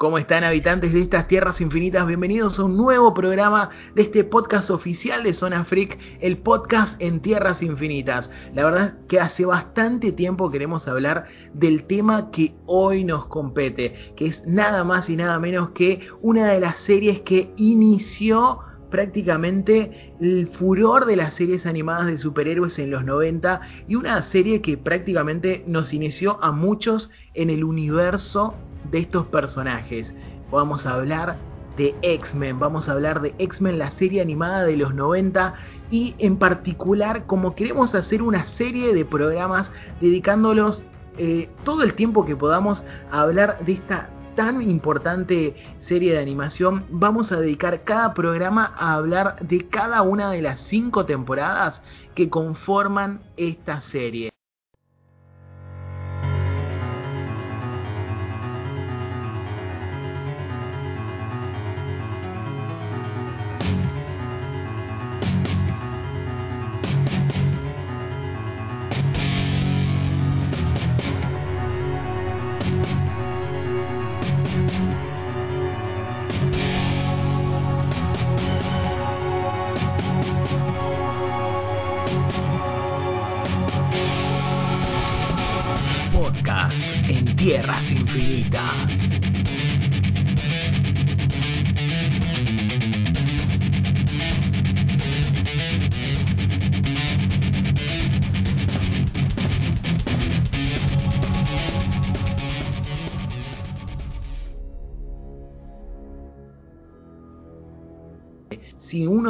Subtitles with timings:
[0.00, 2.06] ¿Cómo están habitantes de estas tierras infinitas?
[2.06, 7.20] Bienvenidos a un nuevo programa de este podcast oficial de Zona Freak, el podcast en
[7.20, 8.30] tierras infinitas.
[8.54, 14.14] La verdad es que hace bastante tiempo queremos hablar del tema que hoy nos compete,
[14.16, 20.14] que es nada más y nada menos que una de las series que inició prácticamente
[20.18, 24.78] el furor de las series animadas de superhéroes en los 90 y una serie que
[24.78, 28.54] prácticamente nos inició a muchos en el universo
[28.90, 30.14] de estos personajes.
[30.50, 31.38] Vamos a hablar
[31.76, 35.54] de X-Men, vamos a hablar de X-Men, la serie animada de los 90
[35.90, 40.84] y en particular como queremos hacer una serie de programas dedicándolos
[41.16, 46.86] eh, todo el tiempo que podamos a hablar de esta tan importante serie de animación,
[46.88, 51.82] vamos a dedicar cada programa a hablar de cada una de las cinco temporadas
[52.14, 54.30] que conforman esta serie.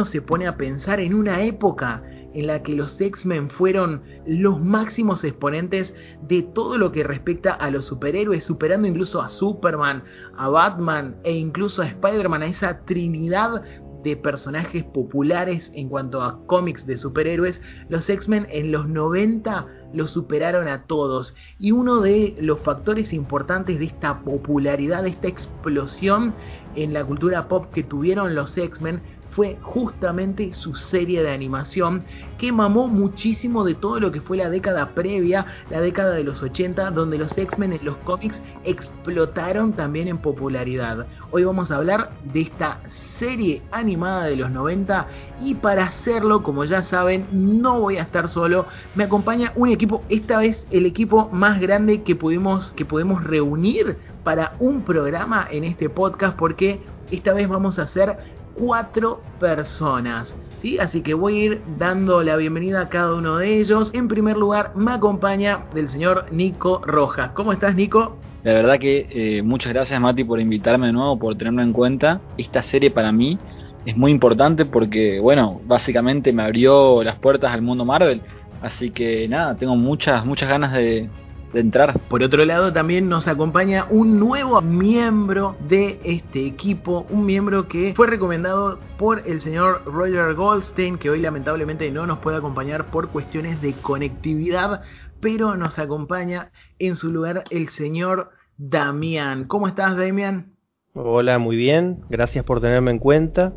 [0.04, 2.02] Se pone a pensar en una época
[2.32, 5.94] en la que los X-Men fueron los máximos exponentes
[6.28, 10.04] de todo lo que respecta a los superhéroes, superando incluso a Superman,
[10.36, 13.62] a Batman e incluso a Spider-Man, a esa trinidad
[14.02, 20.12] de personajes populares en cuanto a cómics de superhéroes, los X-Men en los 90 los
[20.12, 21.34] superaron a todos.
[21.58, 26.34] Y uno de los factores importantes de esta popularidad, de esta explosión
[26.76, 32.04] en la cultura pop que tuvieron los X-Men fue justamente su serie de animación
[32.38, 36.42] que mamó muchísimo de todo lo que fue la década previa, la década de los
[36.42, 41.06] 80, donde los X-Men en los cómics explotaron también en popularidad.
[41.30, 42.80] Hoy vamos a hablar de esta
[43.18, 45.06] serie animada de los 90
[45.40, 50.02] y para hacerlo, como ya saben, no voy a estar solo, me acompaña un equipo,
[50.08, 55.64] esta vez el equipo más grande que pudimos, que podemos reunir para un programa en
[55.64, 56.80] este podcast porque
[57.10, 60.36] esta vez vamos a hacer cuatro personas.
[60.60, 60.78] ¿sí?
[60.78, 63.90] Así que voy a ir dando la bienvenida a cada uno de ellos.
[63.94, 67.30] En primer lugar, me acompaña del señor Nico Rojas.
[67.32, 68.18] ¿Cómo estás, Nico?
[68.44, 72.20] La verdad que eh, muchas gracias, Mati, por invitarme de nuevo, por tenerlo en cuenta.
[72.36, 73.38] Esta serie para mí
[73.86, 78.20] es muy importante porque, bueno, básicamente me abrió las puertas al mundo Marvel.
[78.60, 81.08] Así que nada, tengo muchas, muchas ganas de,
[81.52, 81.98] de entrar.
[82.08, 87.94] Por otro lado, también nos acompaña un nuevo miembro de este equipo, un miembro que
[87.94, 93.08] fue recomendado por el señor Roger Goldstein, que hoy lamentablemente no nos puede acompañar por
[93.08, 94.82] cuestiones de conectividad,
[95.20, 99.44] pero nos acompaña en su lugar el señor Damián.
[99.44, 100.54] ¿Cómo estás, Damián?
[100.92, 103.52] Hola, muy bien, gracias por tenerme en cuenta.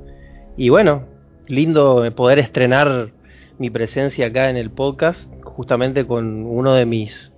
[0.55, 1.07] Y bueno,
[1.47, 3.11] lindo poder estrenar
[3.57, 7.32] mi presencia acá en el podcast, justamente con uno de mis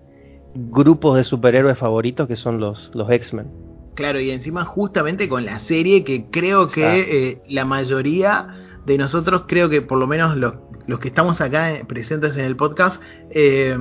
[0.55, 3.47] grupos de superhéroes favoritos que son los, los X-Men.
[3.95, 8.47] Claro, y encima justamente con la serie que creo que eh, la mayoría
[8.85, 10.55] de nosotros, creo que por lo menos los,
[10.87, 13.75] los que estamos acá eh, presentes en el podcast, eh,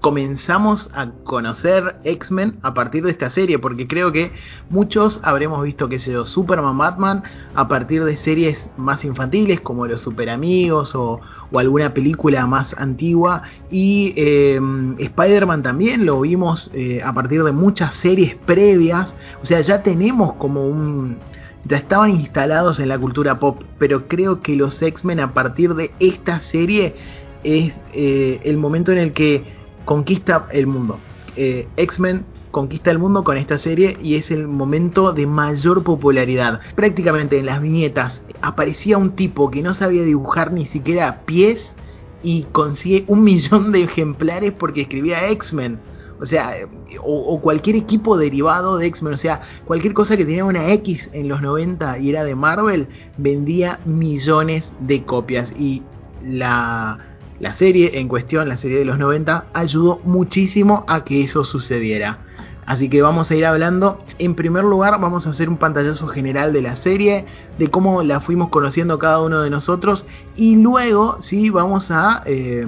[0.00, 4.32] comenzamos a conocer X-Men a partir de esta serie, porque creo que
[4.70, 7.22] muchos habremos visto, que sé yo, Superman, Batman,
[7.54, 12.74] a partir de series más infantiles como Los Super Amigos o, o alguna película más
[12.78, 14.60] antigua, y eh,
[14.98, 20.34] Spider-Man también lo vimos eh, a partir de muchas series previas, o sea, ya tenemos
[20.34, 21.16] como un
[21.64, 25.90] ya estaban instalados en la cultura pop, pero creo que los X-Men a partir de
[26.00, 26.94] esta serie
[27.44, 29.57] es eh, el momento en el que
[29.88, 30.98] conquista el mundo.
[31.34, 36.60] Eh, X-Men conquista el mundo con esta serie y es el momento de mayor popularidad.
[36.74, 41.72] Prácticamente en las viñetas aparecía un tipo que no sabía dibujar ni siquiera pies
[42.22, 45.80] y consigue un millón de ejemplares porque escribía X-Men.
[46.20, 46.52] O sea,
[47.02, 51.28] o, cualquier equipo derivado de X-Men, o sea, cualquier cosa que tenía una X en
[51.28, 55.50] los 90 y era de Marvel, vendía millones de copias.
[55.58, 55.82] Y
[56.22, 57.07] la,
[57.40, 62.18] la serie en cuestión, la serie de los 90, ayudó muchísimo a que eso sucediera.
[62.66, 64.04] Así que vamos a ir hablando.
[64.18, 67.24] En primer lugar, vamos a hacer un pantallazo general de la serie,
[67.58, 70.06] de cómo la fuimos conociendo cada uno de nosotros.
[70.36, 72.66] Y luego, sí, vamos a, eh,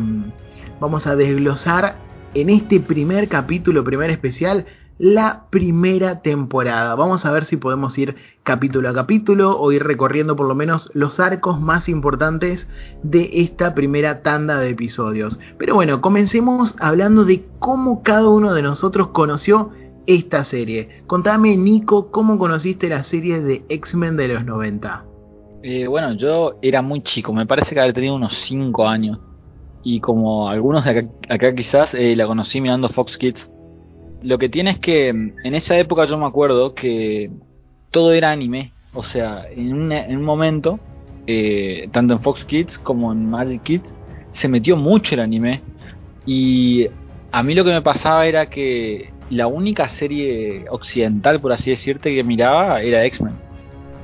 [0.81, 1.96] vamos a desglosar
[2.32, 4.64] en este primer capítulo, primer especial,
[5.00, 6.94] la primera temporada.
[6.94, 10.91] Vamos a ver si podemos ir capítulo a capítulo o ir recorriendo por lo menos
[10.93, 12.69] los arcos más importantes
[13.02, 15.41] de esta primera tanda de episodios.
[15.56, 19.70] Pero bueno, comencemos hablando de cómo cada uno de nosotros conoció
[20.06, 21.02] esta serie.
[21.06, 25.06] Contame, Nico, cómo conociste la serie de X-Men de los 90.
[25.62, 29.19] Eh, bueno, yo era muy chico, me parece que había tenido unos 5 años
[29.82, 33.50] y como algunos de acá, quizás eh, la conocí mirando Fox Kids.
[34.22, 37.31] Lo que tiene es que mm, en esa época yo me acuerdo que
[37.90, 40.78] todo era anime, o sea, en un, en un momento,
[41.26, 43.94] eh, tanto en Fox Kids como en Magic Kids,
[44.32, 45.61] se metió mucho el anime
[46.26, 46.87] y
[47.32, 52.14] a mí lo que me pasaba era que la única serie occidental, por así decirte,
[52.14, 53.34] que miraba era X-Men.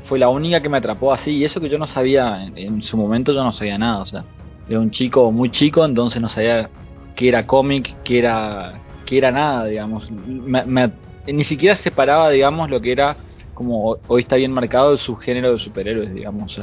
[0.05, 2.83] Fue la única que me atrapó así y eso que yo no sabía, en, en
[2.83, 4.25] su momento yo no sabía nada, o sea
[4.69, 6.69] era un chico muy chico, entonces no sabía
[7.15, 10.11] qué era cómic, qué era, qué era nada, digamos.
[10.11, 13.17] ni siquiera separaba, digamos, lo que era,
[13.55, 16.61] como hoy está bien marcado, el subgénero de superhéroes, digamos.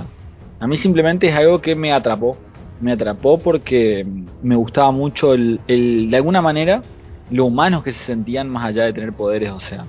[0.60, 2.38] a mí simplemente es algo que me atrapó.
[2.82, 4.06] Me atrapó porque
[4.42, 6.84] me gustaba mucho el, el, de alguna manera,
[7.32, 9.86] lo humanos que se sentían más allá de tener poderes, o sea.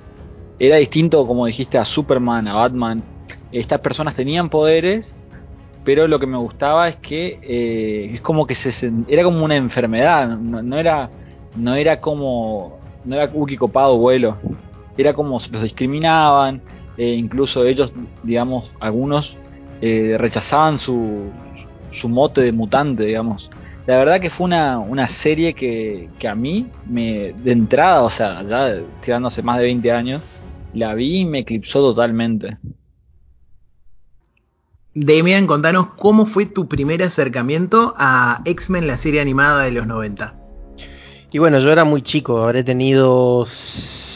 [0.57, 3.03] Era distinto, como dijiste, a Superman, a Batman.
[3.51, 5.13] Estas personas tenían poderes
[5.85, 9.55] pero lo que me gustaba es que eh, es como que se era como una
[9.55, 11.09] enfermedad, no, era
[11.55, 14.37] no era como no era Uki copado vuelo,
[14.97, 16.61] era como los discriminaban,
[16.97, 17.93] e incluso ellos,
[18.23, 19.37] digamos, algunos
[19.81, 21.29] eh, rechazaban su,
[21.91, 23.49] su mote de mutante, digamos.
[23.85, 28.09] La verdad que fue una, una serie que, que a mí, me, de entrada, o
[28.09, 30.23] sea, ya tirándose más de 20 años,
[30.73, 32.57] la vi y me eclipsó totalmente.
[34.95, 40.44] Demian, contanos cómo fue tu primer acercamiento a X-Men, la serie animada de los 90.
[41.35, 43.45] Y bueno, yo era muy chico, habré tenido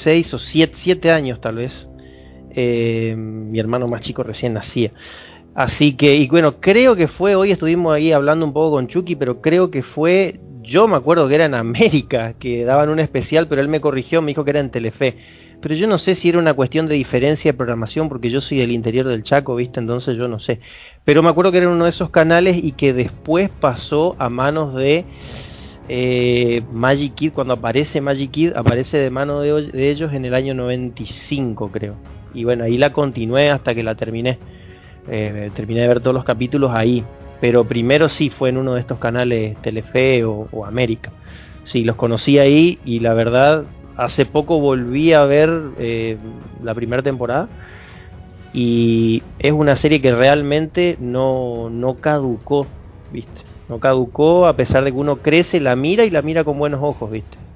[0.04, 1.90] 6 o 7 años tal vez.
[2.52, 4.94] Eh, mi hermano más chico recién nacía.
[5.54, 9.18] Así que, y bueno, creo que fue, hoy estuvimos ahí hablando un poco con Chucky,
[9.18, 13.50] pero creo que fue, yo me acuerdo que era en América, que daban un especial,
[13.50, 15.18] pero él me corrigió, me dijo que era en Telefe
[15.62, 18.60] pero yo no sé si era una cuestión de diferencia de programación, porque yo soy
[18.60, 19.82] del interior del Chaco, ¿viste?
[19.82, 20.62] Entonces yo no sé.
[21.04, 24.74] Pero me acuerdo que era uno de esos canales y que después pasó a manos
[24.74, 25.04] de
[25.90, 27.34] eh, Magic Kid.
[27.34, 31.96] Cuando aparece Magic Kid, aparece de mano de, ellos en el año 95, creo.
[32.34, 34.38] Y bueno, ahí la continué hasta que la terminé.
[35.10, 37.04] Eh, terminé de ver todos los capítulos ahí.
[37.42, 41.12] Pero primero sí fue en uno de estos canales Telefe o, América.
[41.66, 43.64] Sí, los conocí ahí y la verdad
[43.96, 46.18] hace poco volví a ver eh,
[46.64, 47.50] la primera temporada
[48.54, 52.66] y es una serie que realmente no, no caducó,
[53.12, 53.49] ¿viste?
[53.70, 56.82] No caducó a pesar de que uno crece, la mira y la mira con buenos
[56.84, 57.49] ojos, ¿viste?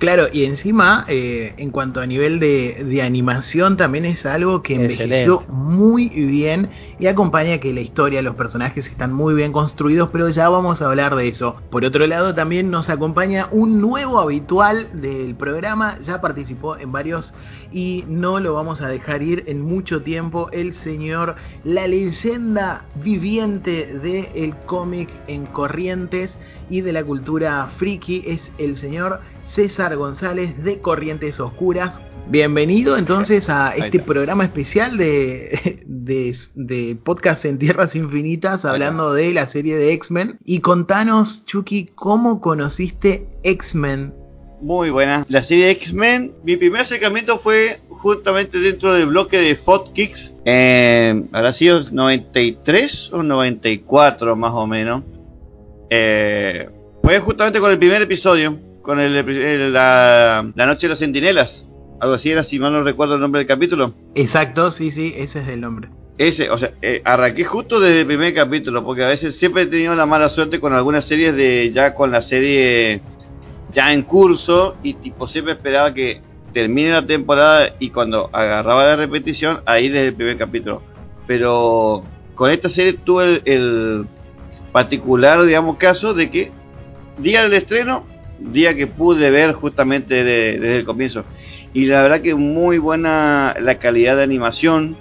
[0.00, 5.44] Claro, y encima, eh, en cuanto a nivel de, animación, también es algo que envejeció
[5.46, 10.48] muy bien y acompaña que la historia, los personajes están muy bien construidos, pero ya
[10.48, 11.56] vamos a hablar de eso.
[11.70, 17.34] Por otro lado, también nos acompaña un nuevo habitual del programa, ya participó en varios
[17.70, 23.98] y no lo vamos a dejar ir en mucho tiempo, el señor, la leyenda viviente
[23.98, 26.38] del cómic en Corrientes
[26.70, 29.20] y de la cultura friki, es el señor
[29.54, 32.00] César González de Corrientes Oscuras.
[32.28, 35.76] Bienvenido entonces a este programa especial de,
[36.54, 40.38] de, podcast en Tierras Infinitas hablando de la serie de X-Men.
[40.44, 44.14] Y contanos, Chucky, ¿cómo conociste X-Men?
[44.60, 45.26] Muy buena.
[45.28, 50.32] La serie de X-Men, mi primer acercamiento fue justamente dentro del bloque de Fotkicks.
[50.44, 55.02] Eh, habrá sido 93 o 94 más o menos.
[55.88, 56.68] Eh,
[57.02, 61.66] fue justamente con el primer episodio con el, la, Noche de los Centinelas.
[62.00, 63.94] Algo así era, si mal no recuerdo el nombre del capítulo.
[64.14, 65.90] Exacto, sí, sí, ese es el nombre.
[66.16, 69.66] Ese, o sea, eh, arranqué justo desde el primer capítulo, porque a veces siempre he
[69.66, 73.00] tenido la mala suerte con algunas series de ya con la serie
[73.72, 76.20] ya en curso y tipo siempre esperaba que
[76.52, 80.82] termine la temporada y cuando agarraba la repetición, ahí desde el primer capítulo.
[81.26, 82.02] Pero
[82.34, 84.06] con esta serie tuve el,
[84.72, 86.50] particular, digamos, caso de que
[87.18, 88.04] día del estreno,
[88.40, 91.24] día que pude ver justamente desde el comienzo.
[91.72, 94.96] Y la verdad que muy buena la calidad de animación,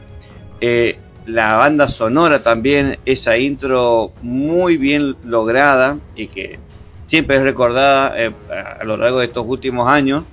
[0.61, 6.59] eh, la banda sonora también, esa intro muy bien lograda y que
[7.07, 8.31] siempre es recordada eh,
[8.79, 10.23] a lo largo de estos últimos años.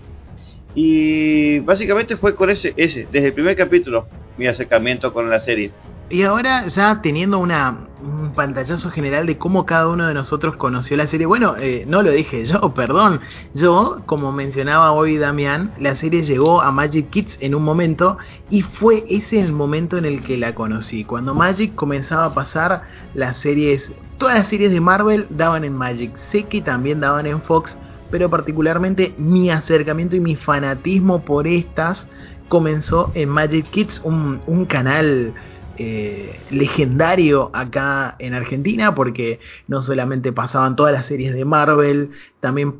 [0.74, 5.72] Y básicamente fue con ese, ese, desde el primer capítulo, mi acercamiento con la serie.
[6.08, 10.96] Y ahora ya teniendo una, un pantallazo general de cómo cada uno de nosotros conoció
[10.96, 13.20] la serie, bueno, eh, no lo dije yo, perdón,
[13.54, 18.18] yo, como mencionaba hoy Damián, la serie llegó a Magic Kids en un momento
[18.50, 22.82] y fue ese el momento en el que la conocí, cuando Magic comenzaba a pasar
[23.14, 27.42] las series, todas las series de Marvel daban en Magic, sé que también daban en
[27.42, 27.76] Fox,
[28.10, 32.08] pero particularmente mi acercamiento y mi fanatismo por estas
[32.48, 35.34] comenzó en Magic Kids, un, canal
[35.78, 42.10] eh, legendario acá en Argentina porque no solamente pasaban todas las series de Marvel,
[42.40, 42.76] también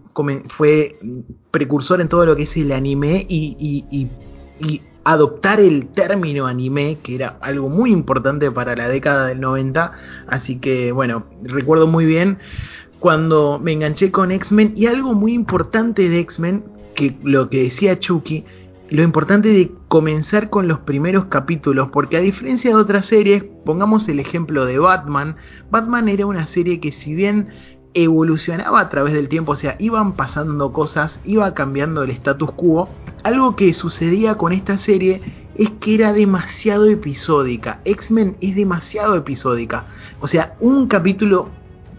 [0.57, 0.99] fue
[1.51, 4.09] precursor en todo lo que es el anime y,
[5.05, 9.93] adoptar el término anime, que era algo muy importante para la década del 90.
[10.27, 12.39] Así que bueno, recuerdo muy bien
[12.99, 17.99] cuando me enganché con X-Men y algo muy importante de X-Men, que lo que decía
[17.99, 18.45] Chucky,
[18.89, 24.09] lo importante de comenzar con los primeros capítulos, porque a diferencia de otras series, pongamos
[24.09, 25.37] el ejemplo de Batman,
[25.71, 27.49] Batman era una serie que si bien
[27.95, 32.89] evolucionaba a través del tiempo, o sea, iban pasando cosas, iba cambiando el status quo,
[33.25, 35.23] algo que sucedía con esta serie
[35.55, 39.87] es que era demasiado episódica, X-Men es demasiado episódica,
[40.21, 41.49] o sea, un capítulo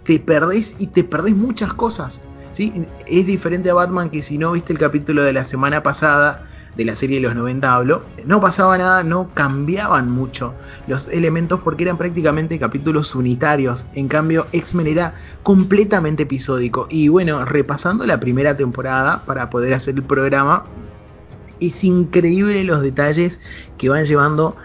[0.07, 2.19] te perdés y te perdés muchas cosas.
[2.53, 2.87] ¿Sí?
[3.05, 6.85] Es diferente a Batman que si no viste el capítulo de la semana pasada, de
[6.85, 10.53] la serie de los 90 hablo, no pasaba nada, no cambiaban mucho
[10.87, 13.85] los elementos porque eran prácticamente capítulos unitarios.
[13.93, 16.87] En cambio, X-Men era completamente episódico.
[16.89, 20.65] Y bueno, repasando la primera temporada para poder hacer el programa,
[21.59, 23.39] es increíble los detalles
[23.77, 24.55] que van llevando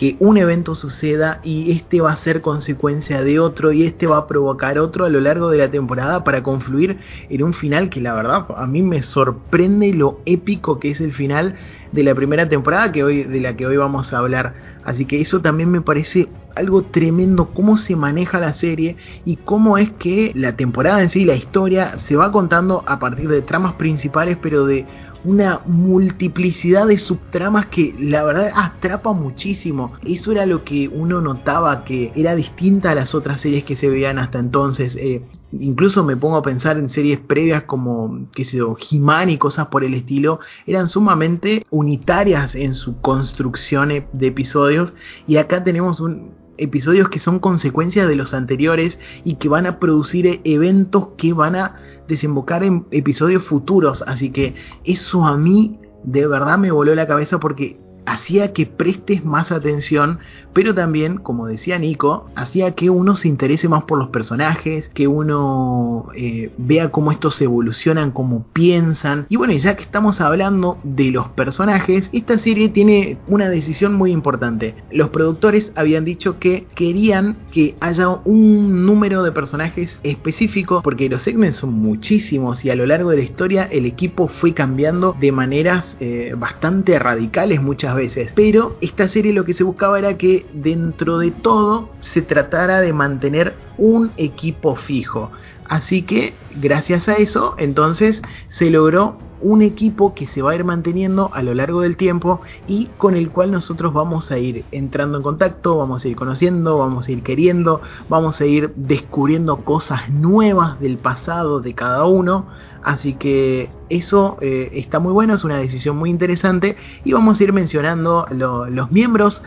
[0.00, 4.16] que un evento suceda y este va a ser consecuencia de otro y este va
[4.16, 6.96] a provocar otro a lo largo de la temporada para confluir
[7.28, 11.12] en un final que la verdad a mí me sorprende lo épico que es el
[11.12, 11.54] final
[11.92, 14.54] de la primera temporada que hoy de la que hoy vamos a hablar.
[14.84, 19.78] Así que eso también me parece algo tremendo cómo se maneja la serie y cómo
[19.78, 23.74] es que la temporada en sí, la historia se va contando a partir de tramas
[23.74, 24.86] principales, pero de
[25.24, 29.92] una multiplicidad de subtramas que la verdad atrapa muchísimo.
[30.04, 33.88] Eso era lo que uno notaba que era distinta a las otras series que se
[33.90, 34.96] veían hasta entonces.
[34.96, 39.38] Eh, incluso me pongo a pensar en series previas como, qué sé yo, He-Man y
[39.38, 40.40] cosas por el estilo.
[40.66, 44.94] Eran sumamente unitarias en su construcción e, de episodios.
[45.26, 49.78] Y acá tenemos un, episodios que son consecuencias de los anteriores y que van a
[49.78, 51.76] producir e, eventos que van a
[52.06, 54.04] desembocar en episodios futuros.
[54.06, 54.54] Así que
[54.84, 60.18] eso a mí de verdad me voló la cabeza porque hacía que prestes más atención,
[60.52, 65.06] pero también, como decía Nico, hacía que uno se interese más por los personajes, que
[65.06, 69.26] uno eh, vea cómo estos evolucionan, cómo piensan.
[69.28, 74.12] Y bueno, ya que estamos hablando de los personajes, esta serie tiene una decisión muy
[74.12, 74.74] importante.
[74.90, 81.22] Los productores habían dicho que querían que haya un número de personajes específico, porque los
[81.22, 85.32] segmentos son muchísimos y a lo largo de la historia el equipo fue cambiando de
[85.32, 88.32] maneras eh, bastante radicales muchas veces.
[88.34, 92.92] Pero esta serie lo que se buscaba era que dentro de todo se tratara de
[92.92, 95.30] mantener un equipo fijo.
[95.66, 100.64] Así que gracias a eso entonces se logró un equipo que se va a ir
[100.64, 105.16] manteniendo a lo largo del tiempo y con el cual nosotros vamos a ir entrando
[105.16, 107.80] en contacto, vamos a ir conociendo, vamos a ir queriendo,
[108.10, 112.46] vamos a ir descubriendo cosas nuevas del pasado de cada uno
[112.82, 117.44] Así que eso eh, está muy bueno, es una decisión muy interesante y vamos a
[117.44, 119.42] ir mencionando los miembros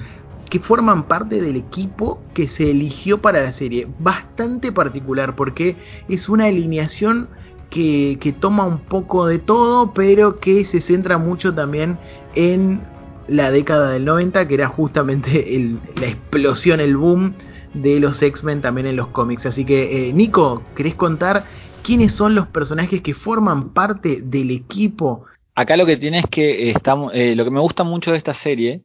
[0.53, 3.87] que forman parte del equipo que se eligió para la serie.
[3.97, 7.27] Bastante particular porque es una alineación
[7.71, 11.97] que, toma un poco de todo, pero que se centra mucho también
[12.35, 12.81] en
[13.27, 17.33] la década del 90, que era justamente la explosión, el boom
[17.73, 19.47] de los X-Men también en los cómics.
[19.47, 21.45] Así que, eh, Nico, ¿querés contar
[21.81, 25.25] quiénes son los personajes que forman parte del equipo.
[25.55, 28.35] Acá lo que tiene es que estamos, eh, lo que me gusta mucho de esta
[28.35, 28.83] serie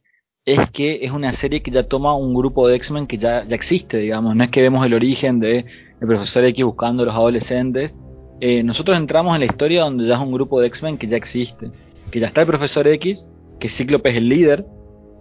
[0.53, 3.55] es que es una serie que ya toma un grupo de X-Men que ya, ya
[3.55, 4.35] existe, digamos.
[4.35, 5.65] No es que vemos el origen de
[6.01, 7.93] el profesor X buscando a los adolescentes,
[8.41, 11.17] eh, nosotros entramos en la historia donde ya es un grupo de X-Men que ya
[11.17, 11.71] existe,
[12.09, 13.27] que ya está el Profesor X,
[13.59, 14.65] que Cíclope es el líder,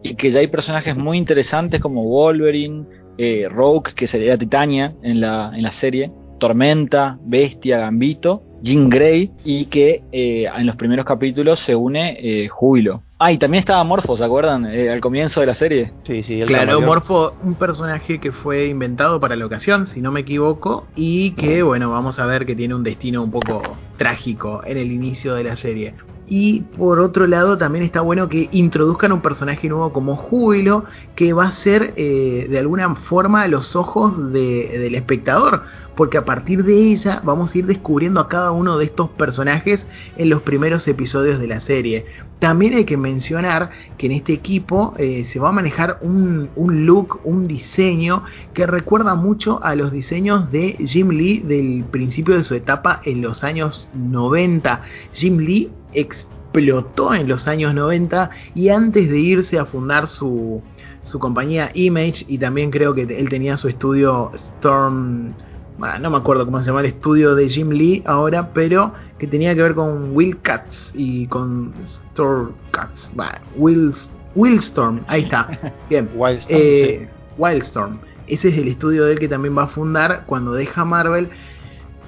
[0.02, 2.87] y que ya hay personajes muy interesantes como Wolverine,
[3.18, 9.30] eh, Rogue, que sería Titania en la, en la serie, Tormenta, Bestia, Gambito, Jean Grey
[9.44, 13.02] y que eh, en los primeros capítulos se une eh, Júbilo.
[13.20, 14.66] Ah, y también estaba Morfo, ¿se acuerdan?
[14.66, 15.92] Eh, al comienzo de la serie.
[16.06, 16.84] Sí, sí, el Claro, camaleón.
[16.84, 21.62] Morfo, un personaje que fue inventado para la ocasión, si no me equivoco, y que,
[21.62, 23.60] bueno, vamos a ver que tiene un destino un poco
[23.96, 25.94] trágico en el inicio de la serie.
[26.30, 30.84] Y por otro lado, también está bueno que introduzcan un personaje nuevo como Júbilo,
[31.16, 35.62] que va a ser eh, de alguna forma los ojos de- del espectador,
[35.98, 39.84] porque a partir de ella vamos a ir descubriendo a cada uno de estos personajes
[40.16, 42.06] en los primeros episodios de la serie.
[42.38, 46.86] También hay que mencionar que en este equipo eh, se va a manejar un, un
[46.86, 48.22] look, un diseño
[48.54, 53.20] que recuerda mucho a los diseños de Jim Lee del principio de su etapa en
[53.20, 54.82] los años 90.
[55.12, 60.62] Jim Lee explotó en los años 90 y antes de irse a fundar su,
[61.02, 65.34] su compañía Image y también creo que él tenía su estudio Storm
[65.78, 69.54] no me acuerdo cómo se llama el estudio de Jim Lee ahora, pero que tenía
[69.54, 73.12] que ver con Will Cats y con Storm Cats.
[73.56, 73.92] Will,
[74.35, 75.75] Willstorm, ahí está.
[75.90, 76.11] Bien.
[76.14, 77.99] Wildstorm, Eh, Wildstorm.
[78.26, 81.30] Ese es el estudio de él que también va a fundar cuando deja Marvel.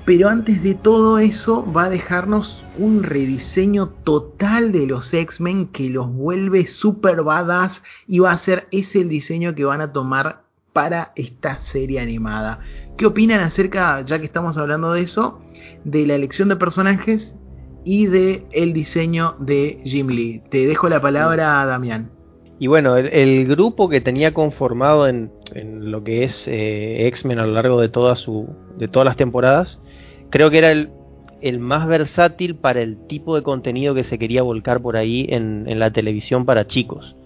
[0.05, 5.89] Pero antes de todo eso va a dejarnos un rediseño total de los X-Men que
[5.91, 10.43] los vuelve super badass y va a ser ese el diseño que van a tomar
[10.73, 12.61] para esta serie animada.
[12.97, 15.41] ¿Qué opinan acerca, ya que estamos hablando de eso,
[15.85, 17.37] de la elección de personajes
[17.85, 20.43] y de el diseño de Jim Lee?
[20.51, 22.11] Te dejo la palabra a Damián.
[22.59, 27.53] Y bueno, el, grupo que tenía conformado en, lo que es eh, X-Men a lo
[27.53, 29.81] largo de, de todas las temporadas,
[30.29, 30.91] creo que era el,
[31.59, 35.91] más versátil para el tipo de contenido que se quería volcar por ahí en la
[35.91, 37.17] televisión para chicos.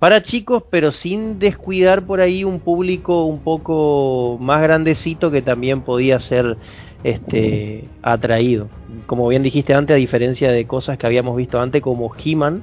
[0.00, 5.82] Para chicos, pero sin descuidar por ahí un público un poco más grandecito que también
[5.82, 6.56] podía ser
[7.04, 8.68] este, atraído.
[9.04, 12.62] Como bien dijiste antes, a diferencia de cosas que habíamos visto antes como He-Man,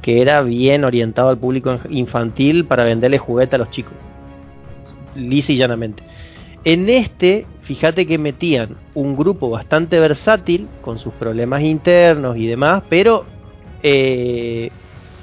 [0.00, 3.92] que era bien orientado al público infantil para venderle juguete a los chicos.
[5.14, 6.02] Lisa y llanamente.
[6.64, 12.82] En este, fíjate que metían un grupo bastante versátil, con sus problemas internos y demás,
[12.88, 13.26] pero
[13.82, 14.70] eh,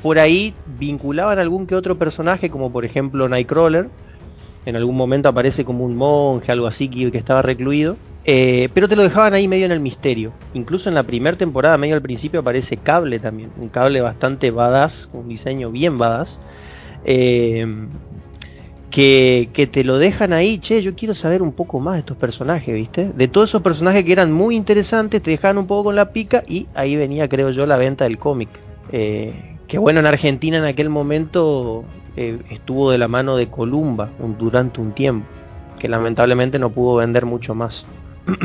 [0.01, 3.89] por ahí vinculaban algún que otro personaje, como por ejemplo Nightcrawler.
[4.65, 7.95] En algún momento aparece como un monje, algo así, que, estaba recluido.
[8.25, 10.33] Eh, pero te lo dejaban ahí medio en el misterio.
[10.53, 13.51] Incluso en la primera temporada, medio al principio, aparece Cable también.
[13.57, 16.39] Un cable bastante badass, un diseño bien badass.
[17.05, 17.65] Eh,
[18.91, 22.17] que, que te lo dejan ahí, che, yo quiero saber un poco más de estos
[22.17, 23.11] personajes, ¿viste?
[23.15, 26.43] De todos esos personajes que eran muy interesantes, te dejaban un poco con la pica
[26.47, 28.49] y ahí venía, creo yo, la venta del cómic.
[28.91, 31.85] Eh, que bueno, en Argentina en aquel momento
[32.17, 35.25] eh, estuvo de la mano de Columba un- durante un tiempo,
[35.79, 37.85] que lamentablemente no pudo vender mucho más.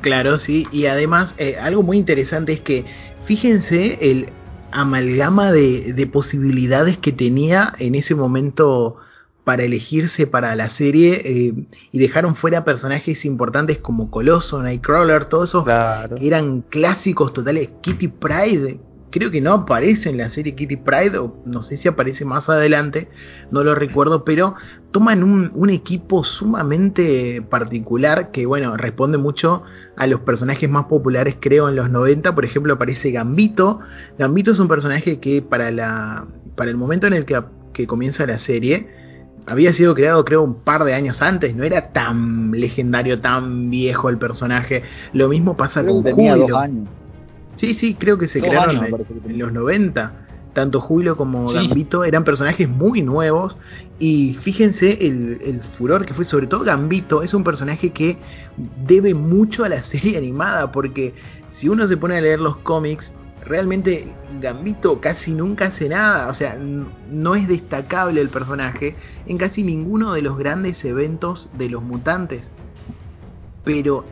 [0.00, 2.84] Claro, sí, y además eh, algo muy interesante es que
[3.24, 4.30] fíjense el
[4.72, 8.96] amalgama de, de posibilidades que tenía en ese momento
[9.44, 11.52] para elegirse para la serie eh,
[11.92, 16.16] y dejaron fuera personajes importantes como Coloso, Nightcrawler, todos esos Claro.
[16.16, 17.70] que eran clásicos totales.
[17.80, 18.80] Kitty Pride,
[19.12, 22.48] creo que no aparece en la serie Kitty Pride, o no sé si aparece más
[22.48, 23.08] adelante,
[23.52, 24.56] no lo recuerdo, pero
[24.90, 29.62] toman un, un equipo sumamente particular que, bueno, responde mucho
[29.96, 32.34] a los personajes más populares, creo, en los 90.
[32.34, 33.80] Por ejemplo, aparece Gambito.
[34.18, 37.40] Gambito es un personaje que para, la, para el momento en el que,
[37.72, 38.88] que comienza la serie,
[39.46, 44.08] había sido creado creo un par de años antes, no era tan legendario, tan viejo
[44.08, 44.82] el personaje.
[45.12, 46.54] Lo mismo pasa Creo con tenía Júbilo.
[46.54, 46.88] dos años.
[47.56, 50.12] Sí, sí, creo que se Dos crearon años, en, los 90.
[50.52, 51.56] Tanto Júbilo como Sí.
[51.56, 53.56] Gambito eran personajes muy nuevos.
[53.98, 58.18] Y fíjense el, el furor que fue, sobre todo Gambito, es un personaje que
[58.86, 60.72] debe mucho a la serie animada.
[60.72, 61.14] Porque
[61.52, 64.08] si uno se pone a leer los cómics, realmente
[64.40, 66.28] Gambito casi nunca hace nada.
[66.28, 66.58] O sea,
[67.10, 72.50] no es destacable el personaje en casi ninguno de los grandes eventos de los mutantes.
[73.64, 74.04] Pero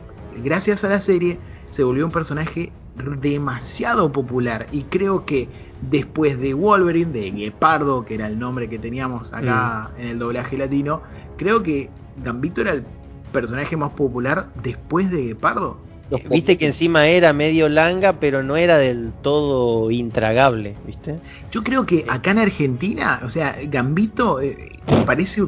[0.43, 1.39] gracias a la serie
[1.71, 2.71] se volvió un personaje
[3.19, 5.47] demasiado popular y creo que
[5.81, 10.57] después de Wolverine, de Guepardo, que era el nombre que teníamos acá en el doblaje
[10.57, 11.01] latino,
[11.37, 11.89] creo que
[12.23, 12.83] Gambito era el
[13.31, 15.77] personaje más popular después de Guepardo.
[16.09, 21.19] Los Viste que encima era medio langa, pero no era del todo intragable, ¿viste?
[21.51, 25.43] Yo creo que acá en Argentina, o sea, Gambito eh, parece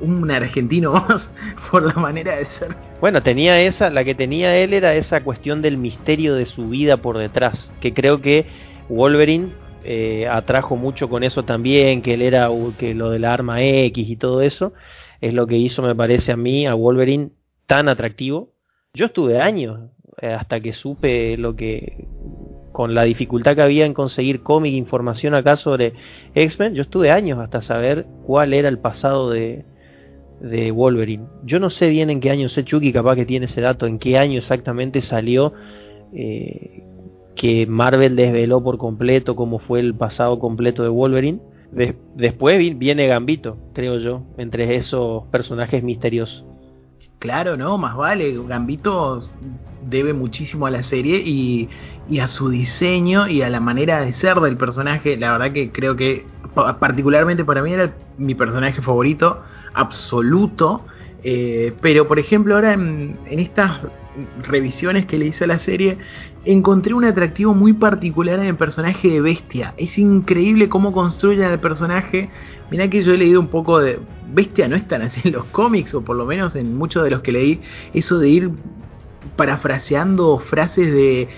[0.00, 1.30] un argentino más
[1.70, 2.85] por la manera de ser.
[3.00, 6.96] Bueno, tenía esa, la que tenía él era esa cuestión del misterio de su vida
[6.96, 8.46] por detrás, que creo que
[8.88, 9.50] Wolverine
[9.84, 14.08] eh, atrajo mucho con eso también, que él era que lo de la arma X
[14.08, 14.72] y todo eso,
[15.20, 17.30] es lo que hizo, me parece a mí, a Wolverine
[17.66, 18.52] tan atractivo.
[18.94, 19.90] Yo estuve años
[20.22, 22.06] eh, hasta que supe lo que
[22.72, 25.94] con la dificultad que había en conseguir cómic, información acá sobre
[26.34, 29.64] X-Men, yo estuve años hasta saber cuál era el pasado de,
[30.40, 31.24] de Wolverine.
[31.44, 33.98] Yo no sé bien en qué año, sé Chucky capaz que tiene ese dato, en
[33.98, 35.52] qué año exactamente salió
[36.12, 36.84] eh,
[37.34, 41.40] que Marvel desveló por completo cómo fue el pasado completo de Wolverine.
[42.14, 46.44] después viene Gambito, creo yo, entre esos personajes misteriosos.
[47.18, 48.36] Claro, no, más vale.
[48.46, 49.20] Gambito
[49.82, 51.68] debe muchísimo a la serie y,
[52.08, 55.16] y, a su diseño y a la manera de ser del personaje.
[55.16, 56.26] La verdad que creo que
[56.78, 59.42] particularmente para mí era mi personaje favorito
[59.76, 60.84] absoluto.
[61.22, 63.80] Eh, pero por ejemplo ahora en, estas
[64.42, 65.98] revisiones que le hice a la serie
[66.44, 69.74] encontré un atractivo muy particular en el personaje de Bestia.
[69.76, 72.30] Es increíble cómo construyen el personaje.
[72.70, 73.98] Mirá que yo he leído un poco de...
[74.32, 77.10] Bestia no es tan así en los cómics, o por lo menos en muchos de
[77.10, 77.60] los que leí,
[77.94, 78.50] eso de ir
[79.36, 81.28] parafraseando frases de,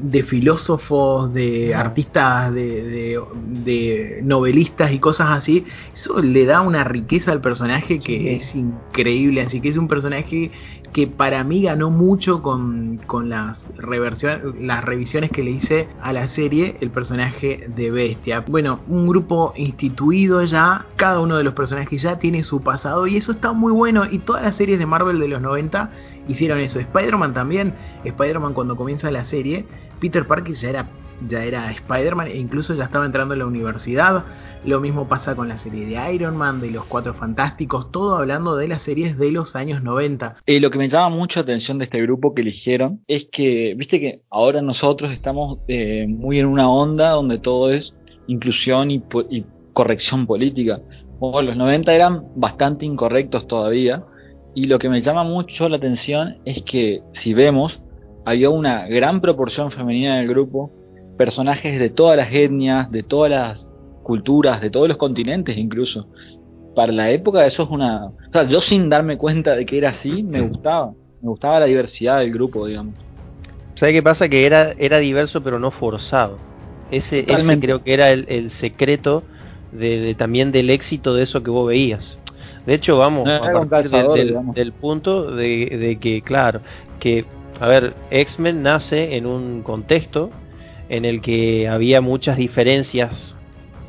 [0.00, 3.20] de filósofos, de artistas, de,
[3.64, 9.42] de, novelistas y cosas así, eso le da una riqueza al personaje que es increíble.
[9.42, 10.50] Así que es un personaje
[10.92, 16.28] que para mí ganó mucho con, con las, las revisiones que le hice a la
[16.28, 18.44] serie, el personaje de Bestia.
[18.46, 23.16] Bueno, un grupo instituido ya, cada uno de los personajes ya tiene su pasado y
[23.16, 25.90] eso está muy bueno y todas las series de Marvel de los 90
[26.28, 26.78] hicieron eso.
[26.78, 29.64] Spider-Man también, Spider-Man cuando comienza la serie,
[30.00, 30.88] Peter Parker ya era,
[31.26, 34.24] ya era Spider-Man e incluso ya estaba entrando en la universidad.
[34.64, 38.56] Lo mismo pasa con la serie de Iron Man, de los Cuatro Fantásticos, todo hablando
[38.56, 40.36] de las series de los años 90.
[40.46, 44.00] Eh, lo que me llama mucho atención de este grupo que eligieron es que, viste
[44.00, 47.94] que ahora nosotros estamos eh, muy en una onda donde todo es
[48.26, 49.02] inclusión y,
[49.72, 50.80] corrección política.
[51.20, 54.04] Los 90 eran bastante incorrectos todavía
[54.54, 57.80] y lo que me llama mucho la atención es que si vemos,
[58.24, 60.72] había una gran proporción femenina en el grupo,
[61.16, 63.68] personajes de todas las etnias, de todas las
[64.02, 66.08] culturas, de todos los continentes incluso.
[66.74, 68.06] Para la época eso es una...
[68.06, 70.92] O sea, yo sin darme cuenta de que era así, me gustaba.
[71.20, 72.94] Me gustaba la diversidad del grupo, digamos.
[73.74, 74.28] ¿Sabes qué pasa?
[74.28, 76.38] Que era, era diverso pero no forzado.
[76.90, 79.22] Ese, ese creo que era el, secreto
[79.72, 82.18] de, también del éxito de eso que vos veías.
[82.68, 83.90] De hecho, vamos a partir
[84.54, 86.60] del, punto de, que, claro,
[87.00, 87.24] que,
[87.58, 90.28] a ver, X-Men nace en un contexto
[90.90, 93.34] en el que había muchas diferencias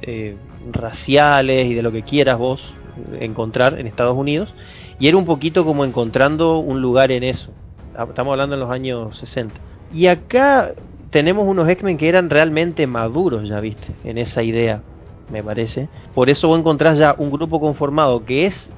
[0.02, 0.38] eh,
[0.72, 2.74] raciales y de lo que quieras vos
[3.20, 4.54] encontrar en Estados Unidos,
[4.98, 7.52] y era un poquito como encontrando un lugar en eso.
[7.98, 9.56] Ah, estamos hablando en los años 60.
[9.94, 10.72] Y acá
[11.10, 14.84] tenemos unos X-Men que eran realmente maduros, ya viste, en esa idea
[15.32, 15.90] me parece.
[16.14, 18.70] Por eso vos encontrás ya un grupo conformado que es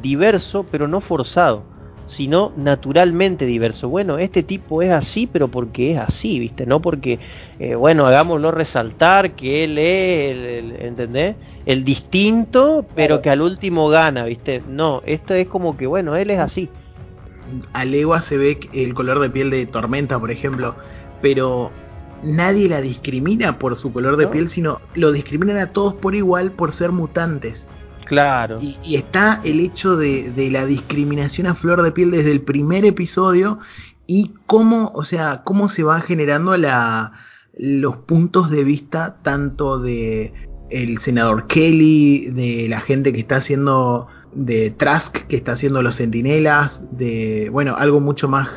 [0.00, 1.62] diverso, pero no forzado,
[2.06, 3.88] sino naturalmente diverso.
[3.88, 6.66] Bueno, este tipo es así, pero porque es así, ¿viste?
[6.66, 7.18] No porque,
[7.58, 11.36] eh, bueno, hagámoslo resaltar que él es, el, ¿entendés?
[11.64, 14.62] El distinto, pero que al último gana, ¿viste?
[14.68, 16.68] No, esto es como que, bueno, él es así.
[17.72, 20.74] A legua se ve el color de piel de Tormenta, por ejemplo,
[21.22, 21.70] pero
[22.22, 26.52] nadie la discrimina por su color de piel, sino lo discriminan a todos por igual
[26.52, 27.66] por ser mutantes.
[28.04, 28.58] Claro.
[28.60, 32.84] Y, está el hecho de, de, la discriminación a flor de piel desde el primer
[32.84, 33.58] episodio
[34.06, 37.14] y cómo, o sea, cómo se va generando la,
[37.56, 40.32] los puntos de vista tanto de
[40.70, 45.94] el senador Kelly, de la gente que está haciendo de Trask, que está haciendo los
[45.94, 48.48] sentinelas, de, bueno, algo mucho más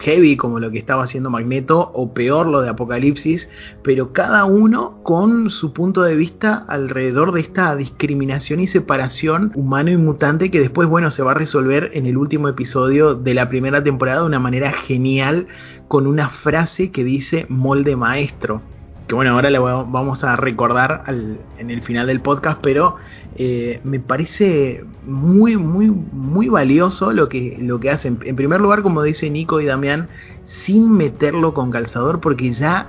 [0.00, 3.48] heavy como lo que estaba haciendo Magneto, o peor lo de Apocalipsis,
[3.82, 9.90] pero cada uno con su punto de vista alrededor de esta discriminación y separación humano
[9.90, 13.48] y mutante que después, bueno, se va a resolver en el último episodio de la
[13.48, 15.48] primera temporada de una manera genial
[15.88, 18.62] con una frase que dice molde maestro
[19.06, 22.96] que bueno, ahora le vamos a recordar en el final del podcast, pero
[23.36, 28.18] eh, me parece muy, muy, muy valioso lo que, lo que hacen.
[28.24, 30.08] En primer lugar, como dice Nico y Damián,
[30.44, 32.88] sin meterlo con calzador, porque ya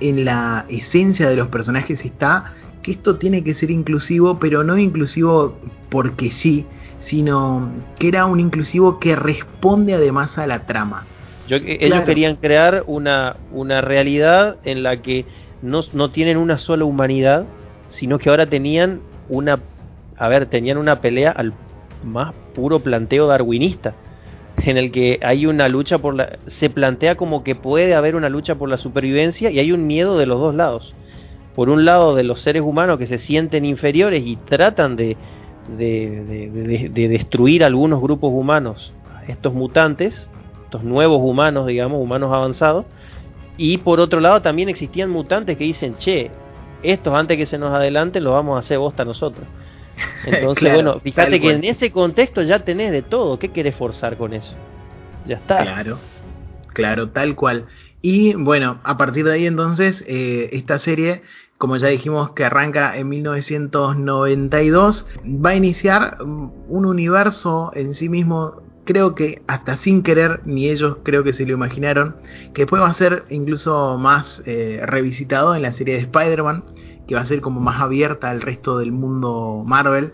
[0.00, 4.78] en la esencia de los personajes está que esto tiene que ser inclusivo, pero no
[4.78, 5.58] inclusivo
[5.90, 6.64] porque sí,
[7.00, 11.04] sino que era un inclusivo que responde además a la trama.
[11.48, 15.26] ellos querían crear una, una realidad en la que
[15.62, 17.44] no, tienen una sola humanidad,
[17.90, 19.60] sino que ahora tenían una,
[20.16, 21.52] a ver, tenían una pelea al
[22.04, 23.94] más puro planteo darwinista,
[24.58, 26.38] en el que hay una lucha por la...
[26.46, 30.18] se plantea como que puede haber una lucha por la supervivencia y hay un miedo
[30.18, 30.94] de los dos lados.
[31.54, 35.16] Por un lado de los seres humanos que se sienten inferiores y tratan de,
[35.76, 38.92] de, de destruir algunos grupos humanos,
[39.28, 40.26] estos mutantes,
[40.64, 42.86] estos nuevos humanos, digamos, humanos avanzados,
[43.62, 46.30] y por otro lado también existían mutantes que dicen, che,
[46.82, 49.46] estos antes que se nos adelanten los vamos a hacer bosta nosotros.
[50.24, 53.38] Entonces, bueno, fíjate que en ese contexto ya tenés de todo.
[53.38, 54.54] ¿Qué querés forzar con eso?
[55.26, 55.62] Ya está.
[55.62, 55.98] Claro,
[56.68, 57.66] claro, tal cual.
[58.00, 61.20] Y bueno, a partir de ahí entonces, eh, esta serie,
[61.58, 68.62] como ya dijimos que arranca en 1992, va a iniciar un universo en sí mismo
[68.90, 72.16] creo que hasta sin querer, ni ellos creo que se lo imaginaron,
[72.52, 76.64] que después va a ser incluso más eh, revisitado en la serie de Spider-Man,
[77.06, 80.12] que va a ser como más abierta al resto del mundo Marvel.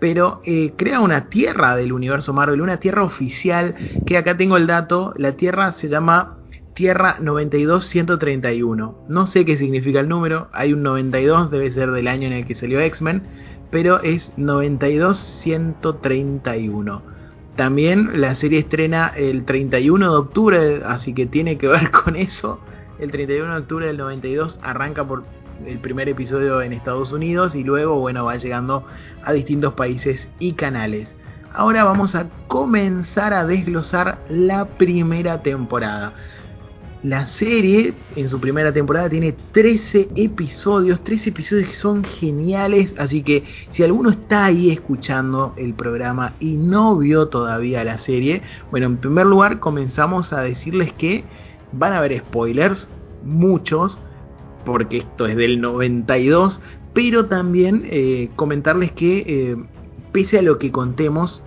[0.00, 4.66] Pero eh, crea una tierra del universo Marvel, una tierra oficial, que acá tengo el
[4.66, 6.38] dato, la tierra se llama
[6.74, 9.04] Tierra 92131.
[9.08, 12.44] No sé qué significa el número, hay un 92, debe ser del año en el
[12.44, 13.22] que salió X-Men,
[13.70, 17.14] pero es 92131.
[17.56, 22.60] También la serie estrena el 31 de octubre, así que tiene que ver con eso.
[22.98, 25.24] El 31 de octubre del 92 arranca por
[25.64, 28.84] el primer episodio en Estados Unidos y luego, bueno, va llegando
[29.24, 31.14] a distintos países y canales.
[31.52, 36.12] Ahora vamos a comenzar a desglosar la primera temporada.
[37.06, 43.22] La serie en su primera temporada tiene 13 episodios, 13 episodios que son geniales, así
[43.22, 48.42] que si alguno está ahí escuchando el programa y no vio todavía la serie,
[48.72, 51.22] bueno, en primer lugar comenzamos a decirles que
[51.70, 52.88] van a haber spoilers,
[53.22, 54.00] muchos,
[54.64, 56.60] porque esto es del 92,
[56.92, 59.56] pero también eh, comentarles que eh,
[60.10, 61.44] pese a lo que contemos,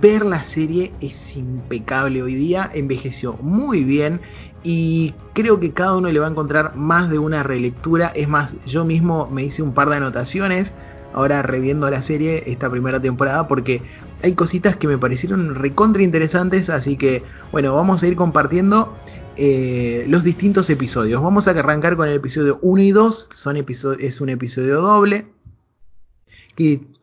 [0.00, 4.20] ver la serie es impecable hoy día, envejeció muy bien
[4.62, 8.08] y creo que cada uno le va a encontrar más de una relectura.
[8.14, 10.72] Es más, yo mismo me hice un par de anotaciones
[11.12, 13.82] ahora reviendo la serie esta primera temporada porque
[14.22, 18.96] hay cositas que me parecieron recontra interesantes, así que bueno, vamos a ir compartiendo
[19.36, 21.22] eh, los distintos episodios.
[21.22, 25.26] Vamos a arrancar con el episodio 1 y 2, son es un episodio doble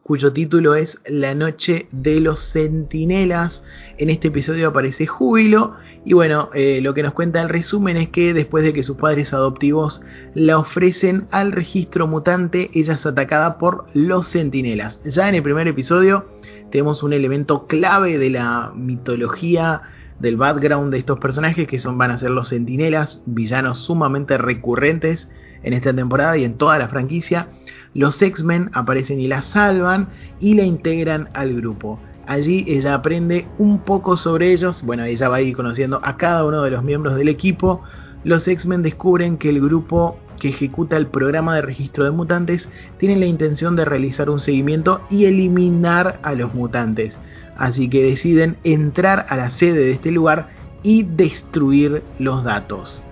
[0.07, 3.61] cuyo título es La Noche de los Centinelas.
[3.97, 8.07] En este episodio aparece Júbilo y bueno, eh, lo que nos cuenta el resumen es
[8.07, 9.99] que después de que sus padres adoptivos
[10.33, 15.01] la ofrecen al registro mutante, ella es atacada por los Centinelas.
[15.03, 16.25] Ya en el primer episodio
[16.71, 19.81] tenemos un elemento clave de la mitología
[20.21, 25.27] del background de estos personajes que son van a ser los Centinelas, villanos sumamente recurrentes
[25.63, 27.49] en esta temporada y en toda la franquicia.
[27.93, 31.99] Los X-Men aparecen y la salvan y la integran al grupo.
[32.27, 36.45] Allí ella aprende un poco sobre ellos, bueno, ella va a ir conociendo a cada
[36.45, 37.83] uno de los miembros del equipo.
[38.23, 43.15] Los X-Men descubren que el grupo que ejecuta el programa de registro de mutantes tiene
[43.15, 47.17] la intención de realizar un seguimiento y eliminar a los mutantes.
[47.55, 50.49] Así que deciden entrar a la sede de este lugar
[50.83, 53.03] y destruir los datos.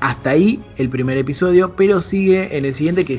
[0.00, 3.14] Hasta ahí el primer episodio, pero sigue en el siguiente que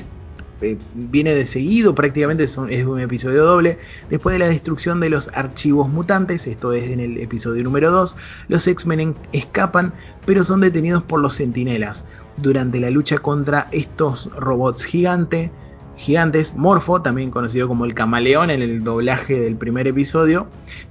[0.63, 3.79] eh, viene de seguido, prácticamente es un, episodio doble.
[4.09, 8.15] Después de la destrucción de los archivos mutantes, esto es en el episodio número 2,
[8.47, 9.93] los X-Men escapan,
[10.25, 12.05] pero son detenidos por los Centinelas.
[12.37, 15.51] Durante la lucha contra estos robots gigantes,
[16.55, 20.47] Morfo, también conocido como el camaleón en el doblaje del primer episodio,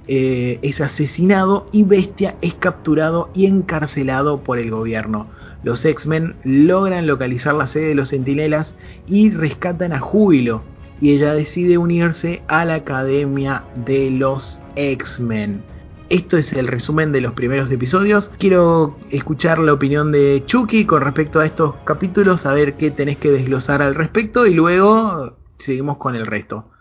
[0.07, 5.27] eh, es asesinado y Bestia es capturado y encarcelado por el gobierno.
[5.63, 8.75] Los X-Men logran localizar la sede de los Centinelas
[9.07, 10.61] y rescatan a Júbilo.
[11.01, 15.63] Y ella decide unirse a la Academia de los X-Men.
[16.09, 18.29] Esto es el resumen de los primeros episodios.
[18.37, 23.17] Quiero escuchar la opinión de Chucky con respecto a estos capítulos, a ver qué tenés
[23.17, 26.72] que desglosar al respecto y luego seguimos con el resto.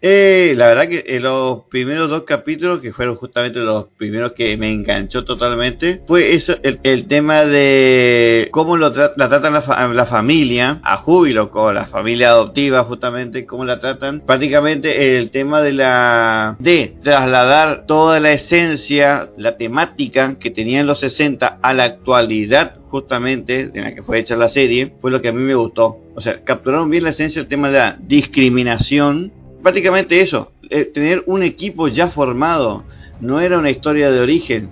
[0.00, 4.56] Eh, la verdad que en los primeros dos capítulos, que fueron justamente los primeros que
[4.56, 10.96] me enganchó totalmente, fue eso, el, tema de cómo lo la tratan la, familia, a
[10.96, 14.20] Júbilo, con la familia adoptiva justamente, cómo la tratan.
[14.20, 20.86] Prácticamente el tema de la de trasladar toda la esencia, la temática que tenía en
[20.86, 25.22] los 60 a la actualidad justamente en la que fue hecha la serie, fue lo
[25.22, 26.00] que a mí me gustó.
[26.14, 31.22] O sea, capturaron bien la esencia del tema de la discriminación prácticamente eso, eh, tener
[31.26, 32.84] un equipo ya formado,
[33.20, 34.70] no era una historia de origen,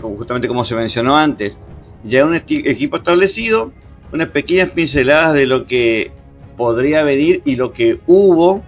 [0.00, 1.56] justamente como se mencionó antes,
[2.04, 3.72] ya un equipo establecido,
[4.12, 6.12] unas pequeñas pinceladas de lo que
[6.56, 8.62] podría venir y lo que hubo,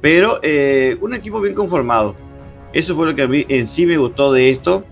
[0.00, 2.14] pero eh, un equipo bien conformado.
[2.72, 4.84] Eso fue lo que a mí en sí me gustó de esto.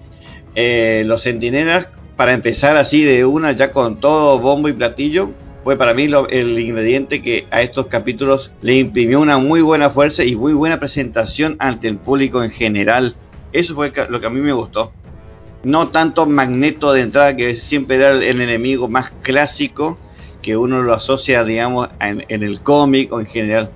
[0.55, 5.31] Eh, los centinelas, para empezar así de una, ya con todo bombo y platillo,
[5.64, 10.22] fue para mí el ingrediente que a estos capítulos le imprimió una muy buena fuerza
[10.22, 13.16] y muy buena presentación ante el público en general.
[13.50, 14.92] Eso fue lo que a mí me gustó.
[15.62, 19.98] No tanto Magneto de entrada, que siempre era el enemigo más clásico,
[20.42, 23.70] que uno lo asocia, digamos, en, en el cómic o en general,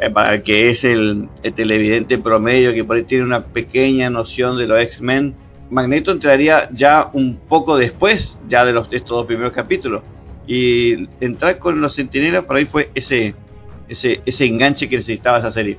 [0.00, 4.56] eh, para que es el, el, televidente promedio, que por ahí tiene una pequeña noción
[4.56, 5.34] de los X-Men.
[5.68, 10.02] Magneto entraría ya un poco después, ya de los estos dos primeros capítulos.
[10.46, 13.34] Y entrar con los Centinelas, por ahí fue ese,
[13.88, 15.78] ese, ese enganche que necesitaba esa serie.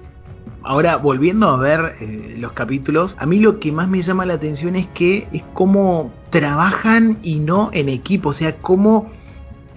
[0.64, 4.34] Ahora, volviendo a ver eh, los capítulos, a mí lo que más me llama la
[4.34, 9.10] atención es que es cómo trabajan y no en equipo, o sea, cómo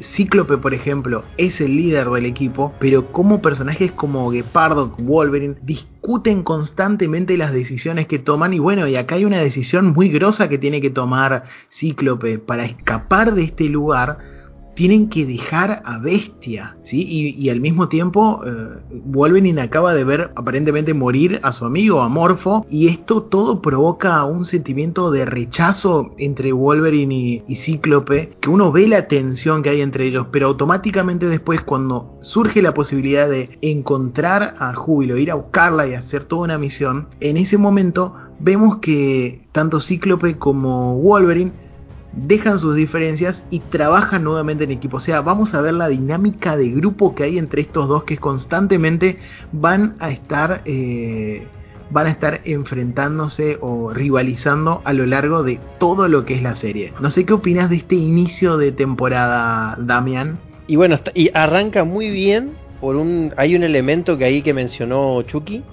[0.02, 6.42] Cíclope, por ejemplo, es el líder del equipo, pero como personajes como Gepardo, Wolverine, discuten
[6.42, 10.58] constantemente las decisiones que toman y bueno, y acá hay una decisión muy grosa que
[10.58, 14.39] tiene que tomar Cíclope para escapar de este lugar
[14.74, 17.04] tienen que dejar a Bestia, ¿sí?
[17.06, 22.00] Y, y al mismo tiempo eh, Wolverine acaba de ver aparentemente morir a su amigo,
[22.02, 28.36] a Morpho, y esto todo provoca un sentimiento de rechazo entre Wolverine y, y Cíclope,
[28.40, 32.74] que uno ve la tensión que hay entre ellos, pero automáticamente después cuando surge la
[32.74, 37.58] posibilidad de encontrar a Júbilo, ir a buscarla y hacer toda una misión, en ese
[37.58, 41.52] momento vemos que tanto Cíclope como Wolverine
[42.12, 44.98] dejan sus diferencias y trabajan nuevamente en equipo.
[44.98, 48.18] O sea, vamos a ver la dinámica de grupo que hay entre estos dos que
[48.18, 49.18] constantemente
[49.52, 51.46] van a estar eh,
[51.90, 56.54] van a estar enfrentándose o rivalizando a lo largo de todo lo que es la
[56.56, 56.92] serie.
[57.00, 60.38] No sé qué opinas de este inicio de temporada, Damian.
[60.66, 65.20] Y bueno, y arranca muy bien por un hay un elemento que ahí que mencionó
[65.22, 65.64] Chucky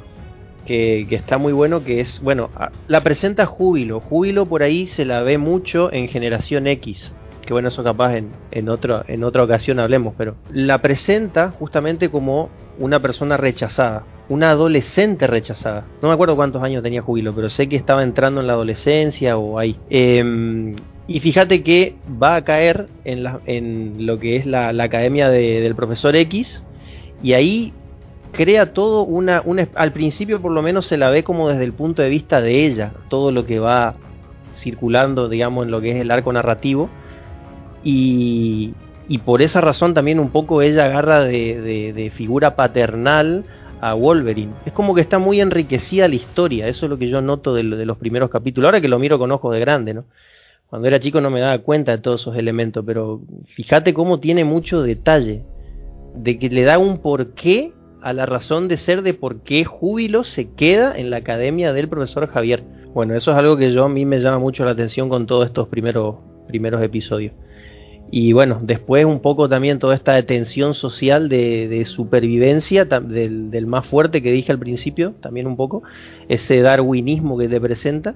[0.68, 2.50] que, está muy bueno, que es, bueno,
[2.88, 4.02] la presenta Júbilo.
[4.02, 7.12] Júbilo por ahí se la ve mucho en Generación X.
[7.46, 12.10] Que bueno, eso capaz en, en, otro, en otra ocasión hablemos, pero la presenta justamente
[12.10, 15.86] como una persona rechazada, una adolescente rechazada.
[16.02, 19.38] No me acuerdo cuántos años tenía Júbilo, pero sé que estaba entrando en la adolescencia
[19.38, 19.78] o ahí.
[19.90, 20.76] Eh,
[21.08, 25.30] y fíjate que va a caer en, la, en lo que es la, la academia
[25.30, 26.62] de, del profesor X,
[27.24, 27.72] y ahí
[28.32, 29.44] crea todo una,
[29.76, 32.66] al principio por lo menos se la ve como desde el punto de vista de
[32.66, 33.96] ella, todo lo que va
[34.58, 36.90] circulando, digamos, en lo que es el arco narrativo.
[37.84, 38.74] Y,
[39.24, 43.46] por esa razón también un poco ella agarra de, figura paternal
[43.80, 44.54] a Wolverine.
[44.66, 47.64] Es como que está muy enriquecida la historia, eso es lo que yo noto de,
[47.64, 50.06] de los primeros capítulos, ahora que lo miro con ojos de grande, ¿no?
[50.70, 53.22] Cuando era chico no me daba cuenta de todos esos elementos, pero
[53.56, 55.44] fíjate cómo tiene mucho detalle,
[56.16, 60.24] de que le da un porqué a la razón de ser de por qué Júbilo
[60.24, 62.64] se queda en la academia del profesor Javier.
[62.94, 65.46] Bueno, eso es algo que yo a mí me llama mucho la atención con todos
[65.46, 66.16] estos primeros,
[66.48, 67.34] primeros episodios.
[68.10, 73.86] Y bueno, después un poco también toda esta tensión social de, supervivencia del, del, más
[73.86, 75.84] fuerte que dije al principio, también un poco,
[76.30, 78.16] ese darwinismo que te presenta,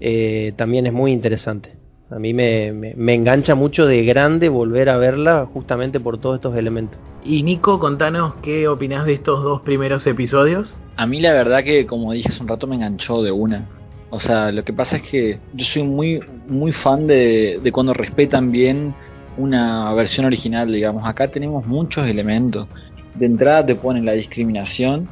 [0.00, 1.77] eh, también es muy interesante.
[2.10, 6.36] A mí me, me, me, engancha mucho de grande volver a verla justamente por todos
[6.36, 6.98] estos elementos.
[7.22, 10.78] Y Nico, contanos qué opinás de estos dos primeros episodios.
[10.96, 13.66] A mí la verdad que, como dije hace un rato, me enganchó de una.
[14.08, 17.92] O sea, lo que pasa es que yo soy muy, muy fan de, de cuando
[17.92, 18.94] respetan bien
[19.36, 21.06] una versión original, digamos.
[21.06, 22.68] Acá tenemos muchos elementos.
[23.16, 25.10] De entrada te ponen la discriminación.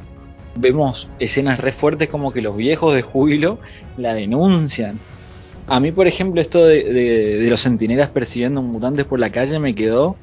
[0.55, 3.59] Vemos escenas re fuertes como que los viejos de júbilo
[3.97, 4.99] la denuncian
[5.69, 10.15] a mí, por ejemplo, esto de, los centinelas persiguiendo mutantes por la calle me quedó.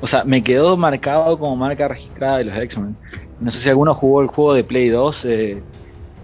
[0.00, 2.96] O sea, me quedó marcado como marca registrada de los X-Men.
[3.40, 5.62] No sé si alguno jugó el juego de Play 2, eh,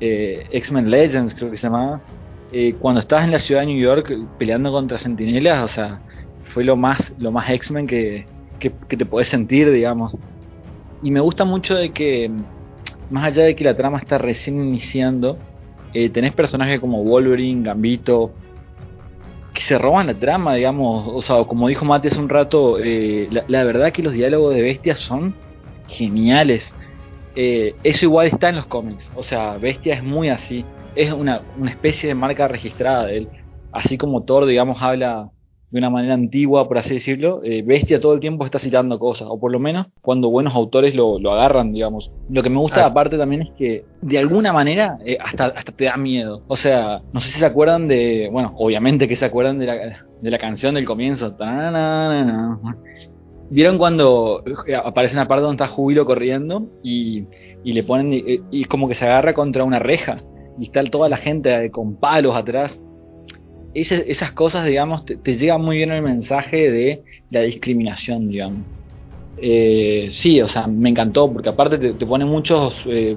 [0.01, 2.01] eh, X-Men Legends, creo que se llamaba.
[2.53, 6.01] Eh, cuando estabas en la ciudad de New York peleando contra centinelas, o sea,
[6.53, 8.27] fue lo más, lo más X-Men que,
[8.59, 10.13] que, te podés sentir, digamos.
[11.05, 12.29] Y me gusta mucho de que,
[13.11, 15.39] más allá de que la trama está recién iniciando,
[15.93, 18.33] tenés personajes como Wolverine, Gambito,
[19.53, 23.29] que se roban la trama, digamos, o sea, como dijo Mate hace un rato, eh,
[23.31, 25.35] la, verdad que los diálogos de Bestia son
[25.89, 26.73] geniales.
[27.35, 30.65] Eh, eso igual está en los cómics, o sea, Bestia es muy así,
[30.97, 33.29] es una, una especie de marca registrada de él,
[33.73, 35.31] así como Thor, digamos, habla
[35.71, 39.29] de una manera antigua, por así decirlo, eh, Bestia todo el tiempo está citando cosas,
[39.31, 42.11] o por lo menos cuando buenos autores lo, lo agarran, digamos.
[42.29, 42.89] Lo que me gusta ah.
[42.89, 46.43] aparte también es que de alguna manera eh, hasta, hasta te da miedo.
[46.49, 50.07] O sea, no sé si se acuerdan de, bueno, obviamente que se acuerdan de la,
[50.21, 51.37] de la canción del comienzo.
[53.51, 57.25] ¿Vieron cuando eh, aparece una parte donde está Júbilo corriendo y,
[57.65, 60.23] y le ponen, y, y como que se agarra contra una reja?
[60.61, 62.81] y está toda la gente con palos atrás.
[63.75, 68.63] Esas cosas, digamos, te, llega muy bien el mensaje de la discriminación, digamos.
[69.39, 73.17] Eh, sí, o sea, me encantó porque aparte te, pone muchos eh,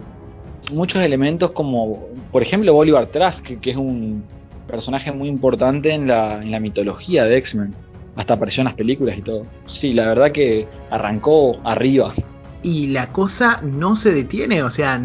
[0.72, 4.24] muchos elementos como, por ejemplo, Bolívar Trask, que, es un
[4.68, 7.74] personaje muy importante en la, en la mitología de X-Men.
[8.16, 9.46] Hasta apareció en las películas y todo.
[9.66, 12.14] Sí, la verdad que arrancó arriba.
[12.62, 15.02] Y la cosa no se detiene, o sea,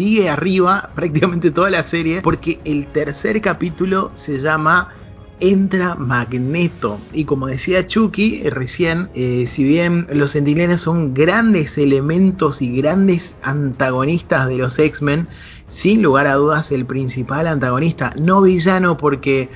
[0.00, 4.94] sigue arriba prácticamente toda la serie porque el tercer capítulo se llama
[5.40, 6.98] entra Magneto.
[7.12, 12.74] Y como decía Chucky eh, recién, eh, si bien los Centinelas son grandes elementos y
[12.74, 15.28] grandes antagonistas de los X-Men,
[15.68, 19.50] sin lugar a dudas el principal antagonista, no villano porque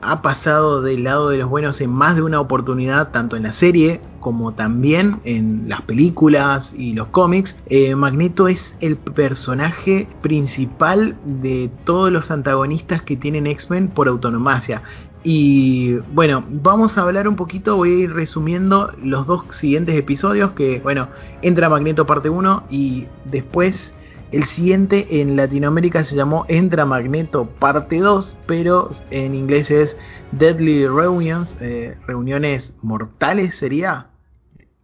[0.00, 3.52] ha pasado del lado de los buenos en más de una oportunidad, tanto en la
[3.52, 7.56] serie como también en las películas y los cómics.
[7.66, 14.82] Eh, Magneto es el personaje principal de todos los antagonistas que tienen X-Men por autonomacia.
[15.22, 20.50] Y bueno, vamos a hablar un poquito, voy a ir resumiendo los dos siguientes episodios,
[20.54, 21.06] que bueno,
[21.40, 23.94] entra Magneto parte 1 y después
[24.32, 29.96] el siguiente en Latinoamérica se llamó Entra Magneto parte 2, pero en inglés es
[30.32, 34.08] Deadly Reunions, eh, reuniones mortales sería.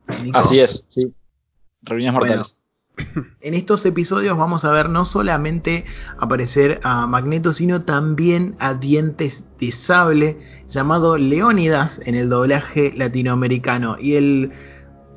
[0.06, 1.12] Así es, sí.
[1.82, 2.56] Reuniones mortales.
[3.40, 5.84] en estos episodios vamos a ver no solamente
[6.18, 10.38] aparecer a Magneto, sino también a Dientes de Sable,
[10.68, 13.96] llamado Leónidas en el doblaje latinoamericano.
[13.98, 14.52] Y el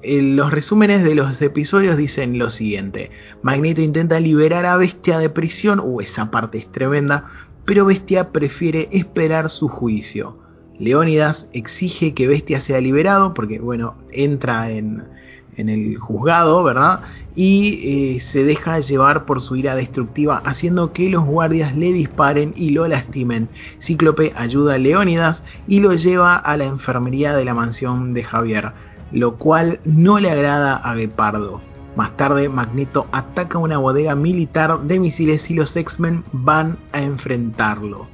[0.05, 3.11] los resúmenes de los episodios dicen lo siguiente.
[3.41, 7.25] Magneto intenta liberar a Bestia de prisión, uh, esa parte es tremenda,
[7.65, 10.44] pero Bestia prefiere esperar su juicio.
[10.79, 15.03] Leónidas exige que Bestia sea liberado porque, bueno, entra en,
[15.57, 17.01] el juzgado, ¿verdad?
[17.33, 22.53] Y eh, se deja llevar por su ira destructiva, haciendo que los guardias le disparen
[22.57, 23.47] y lo lastimen.
[23.81, 28.73] Cíclope ayuda a Leónidas y lo lleva a la enfermería de la mansión de Javier
[29.11, 31.61] lo cual no le agrada a Gepardo.
[31.95, 38.07] Más tarde, Magneto ataca una bodega militar de misiles y los X-Men van a enfrentarlo.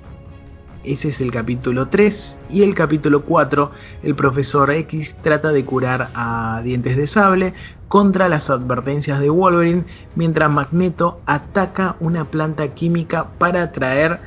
[0.84, 3.72] Ese es el capítulo 3 y el capítulo 4,
[4.02, 7.54] el profesor X trata de curar a Dientes de Sable
[7.88, 14.22] contra las advertencias de Wolverine mientras Magneto ataca una planta química para atraer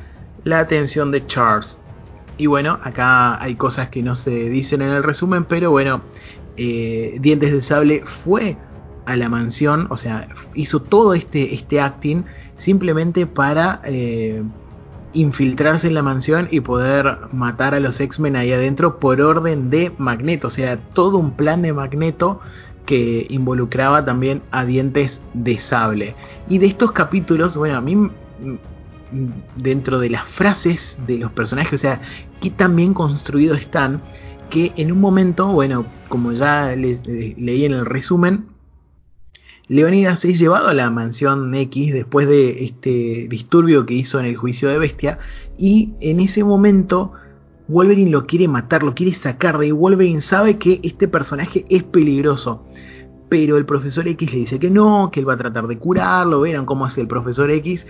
[0.45, 1.77] la atención de Charles.
[2.37, 6.03] Y bueno, acá hay cosas que no se dicen en el resumen, pero bueno,
[6.55, 8.57] eh, Dientes de Sable fue
[9.05, 12.23] a la mansión, o sea, hizo todo este, este acting
[12.55, 14.41] simplemente para eh,
[15.15, 19.91] infiltrarse en la mansión y poder matar a los X-Men ahí adentro por orden de
[19.97, 22.41] Magneto, o sea, todo un plan de Magneto
[22.85, 26.15] que involucraba también a Dientes de Sable.
[26.47, 28.11] Y de estos capítulos, bueno, a mí
[29.55, 32.01] dentro de las frases de los personajes, o sea,
[32.41, 34.01] que tan bien construidos están,
[34.49, 38.45] que en un momento, bueno, como ya les, eh, leí en el resumen,
[39.67, 44.35] Leonidas es llevado a la mansión X después de este disturbio que hizo en el
[44.35, 45.17] juicio de Bestia
[45.57, 47.13] y en ese momento
[47.67, 49.71] Wolverine lo quiere matar, lo quiere sacar de.
[49.71, 52.63] Wolverine sabe que este personaje es peligroso.
[53.27, 56.41] Pero el profesor X le dice que no, que él va a tratar de curarlo.
[56.41, 57.87] Verán cómo hace el profesor X.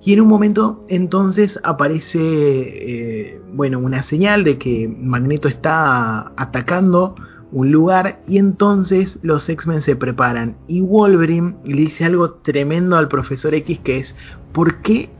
[0.00, 7.16] Y en un momento entonces aparece eh, bueno, una señal de que Magneto está atacando
[7.52, 13.08] un lugar y entonces los X-Men se preparan y Wolverine le dice algo tremendo al
[13.08, 14.14] profesor X que es
[14.52, 15.10] ¿por qué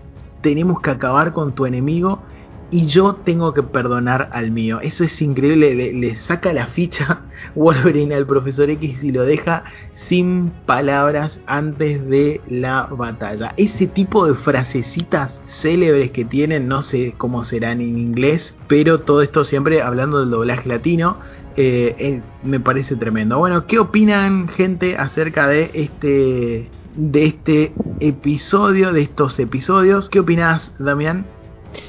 [0.42, 2.22] tenemos que acabar con tu enemigo
[2.70, 4.80] y yo tengo que perdonar al mío.
[4.82, 7.22] Eso es increíble, le, saca la ficha
[7.54, 9.64] Wolverine al profesor X y lo deja
[9.94, 13.54] sin palabras antes de la batalla.
[13.56, 19.22] Ese tipo de frasecitas célebres que tienen, no sé cómo serán en inglés, pero todo
[19.22, 21.18] esto siempre hablando del doblaje latino.
[21.60, 23.36] Eh, eh, me parece tremendo.
[23.36, 30.08] Bueno, ¿qué opinan gente acerca de este de este episodio, de estos episodios?
[30.08, 31.26] ¿Qué opinas, Damián?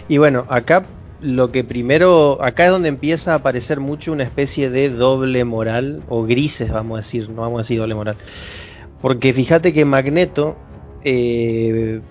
[0.07, 0.87] Y bueno, acá
[1.21, 6.01] lo que primero, acá es donde empieza a aparecer mucho una especie de doble moral,
[6.09, 8.15] o grises vamos a decir, no vamos a decir doble moral.
[9.03, 10.55] Porque fíjate que Magneto
[11.03, 12.01] eh,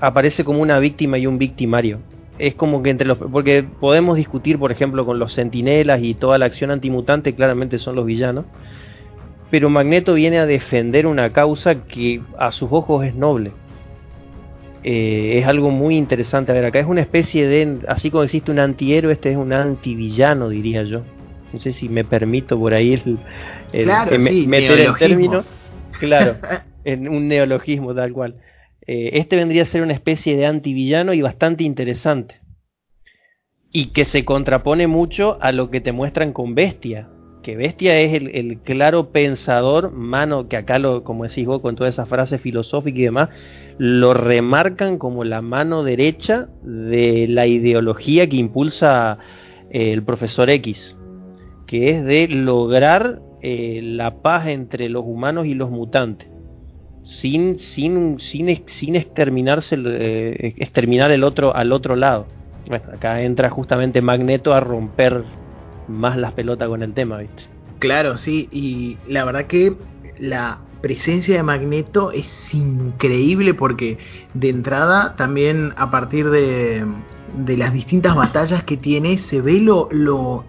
[0.00, 2.00] aparece como una víctima y un victimario.
[2.38, 3.18] Es como que entre los...
[3.18, 7.96] Porque podemos discutir, por ejemplo, con los sentinelas y toda la acción antimutante, claramente son
[7.96, 8.46] los villanos.
[9.50, 13.52] Pero Magneto viene a defender una causa que a sus ojos es noble
[14.84, 16.52] eh, es algo muy interesante.
[16.52, 19.52] A ver, acá es una especie de, así como existe un antihéroe, este es un
[19.52, 21.02] antivillano, diría yo.
[21.52, 23.18] No sé si me permito por ahí el,
[24.48, 25.42] meter el término.
[25.98, 26.36] Claro,
[26.84, 28.34] en un neologismo tal cual.
[28.86, 32.36] Eh, este vendría a ser una especie de antivillano y bastante interesante.
[33.70, 37.08] Y que se contrapone mucho a lo que te muestran con Bestia.
[37.42, 41.88] Que Bestia es el, claro pensador, mano, que acá, lo, como decís vos, con toda
[41.88, 43.30] esa frase filosófica y demás,
[43.78, 49.18] lo remarcan como la mano derecha de la ideología que impulsa
[49.70, 50.96] eh, el profesor X,
[51.66, 56.28] que es de lograr eh, la paz entre los humanos y los mutantes,
[57.20, 62.26] sin, sin, sin, sin exterminarse, eh, exterminar el otro al otro lado.
[62.66, 65.24] Bueno, acá entra justamente Magneto a romper
[65.88, 67.42] más las pelotas con el tema, ¿viste?
[67.78, 69.72] Claro, sí, y la verdad que
[70.18, 73.98] la presencia de Magneto es increíble porque
[74.34, 76.84] de entrada también a partir de,
[77.36, 80.44] de las distintas batallas que tiene se ve lo, lo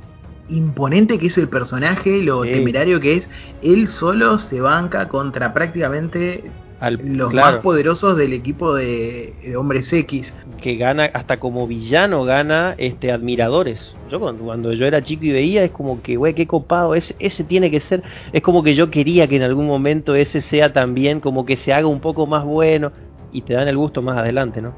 [0.50, 2.52] imponente que es el personaje, lo Sí.
[2.52, 3.30] temerario que es.
[3.62, 9.56] Él solo se banca contra prácticamente Al- los claro, más poderosos del equipo de, de
[9.56, 10.34] Hombres X.
[10.62, 13.94] que gana, hasta como villano gana este admiradores.
[14.12, 17.16] Yo cuando, cuando yo era chico y veía, es como que, güey, qué copado, ese,
[17.20, 20.74] ese tiene que ser, es como que yo quería que en algún momento ese sea
[20.74, 22.92] también, como que se haga un poco más bueno,
[23.32, 24.74] y te dan el gusto más adelante, ¿no?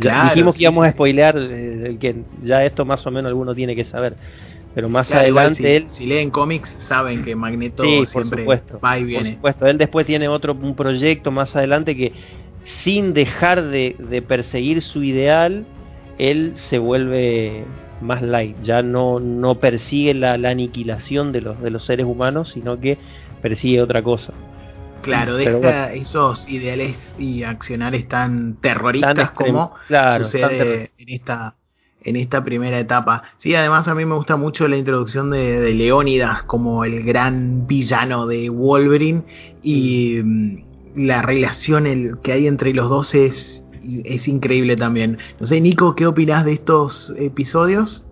[0.00, 3.28] Ya, dijimos sí, que íbamos sí, a spoilear, eh, que ya esto más o menos
[3.28, 4.14] alguno tiene que saber.
[4.74, 8.06] Pero más Claro, igual adelante si, él si leen cómics saben que Magneto Sí, por
[8.06, 8.80] siempre supuesto.
[8.84, 9.34] va y Por viene.
[9.34, 12.12] supuesto, él después tiene otro un proyecto más adelante que
[12.82, 15.64] sin dejar de, de perseguir su ideal,
[16.18, 17.64] él se vuelve
[18.00, 22.50] más light, ya no, no persigue la, la aniquilación de los, de los seres humanos,
[22.54, 22.96] sino que
[23.42, 24.32] persigue otra cosa.
[25.02, 31.54] Claro, deja esos ideales y accionares tan terroristas Tan como claro, sucede terror- en esta
[32.02, 33.24] en esta primera etapa.
[33.38, 38.26] Sí, además a mí me gusta mucho la introducción de, Leónidas como el gran villano
[38.26, 39.22] de Wolverine
[39.62, 40.56] y mm,
[40.96, 43.64] la relación el, que hay entre los dos es,
[44.04, 45.18] es increíble también.
[45.38, 48.06] No sé, Nico, ¿qué opinas de estos episodios?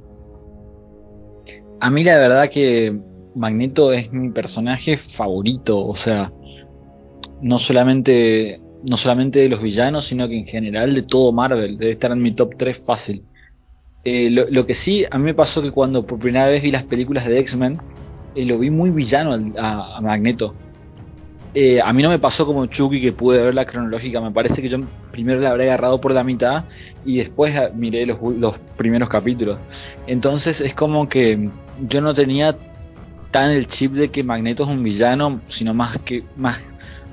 [1.81, 2.99] A mí la verdad que
[3.35, 6.33] Magneto es mi personaje favorito, o sea,
[7.41, 11.93] no solamente no solamente de los villanos, sino que en general de todo Marvel, debe
[11.93, 13.25] estar en mi top 3 fácil.
[14.11, 16.71] Eh, lo, lo que sí, a mí me pasó que cuando por primera vez vi
[16.71, 17.79] las películas de X-Men,
[18.35, 20.55] eh, lo vi muy villano al- a, Magneto.
[21.53, 24.63] Eh, a mí no me pasó como Chucky que pude ver la cronológica, me parece
[24.63, 24.79] que yo
[25.13, 26.65] primero la habré agarrado por la mitad
[27.05, 29.59] y después ah, miré los, los primeros capítulos.
[30.07, 31.51] Entonces es como que
[31.87, 32.57] yo no tenía
[33.31, 36.59] tan el chip de que Magneto es un villano, sino más que más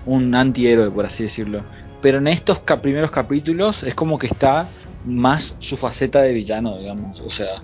[0.06, 1.62] un antihéroe, por así decirlo.
[2.02, 4.70] Pero en estos primeros capítulos es como que está
[5.06, 7.20] más su faceta de villano, digamos.
[7.22, 7.62] O sea,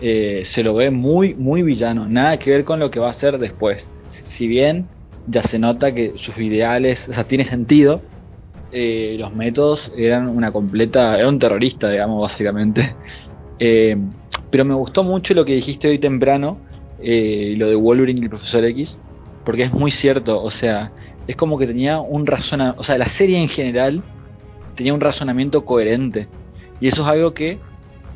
[0.00, 2.08] eh, se lo ve muy, muy villano.
[2.08, 3.86] Nada que ver con lo que va a hacer después.
[4.28, 4.86] Si bien
[5.26, 8.02] ya se nota que sus ideales, o sea, tiene sentido,
[8.72, 12.94] eh, los métodos eran una completa, era un terrorista, digamos, básicamente.
[13.58, 13.96] Eh,
[14.50, 16.58] pero me gustó mucho lo que dijiste hoy temprano,
[16.98, 18.98] lo de Wolverine y el Profesor X,
[19.46, 20.92] porque es muy cierto, o sea,
[21.26, 24.02] es como que tenía un razonamiento, o sea, la serie en general
[24.76, 26.28] tenía un razonamiento coherente,
[26.80, 27.58] y eso es algo que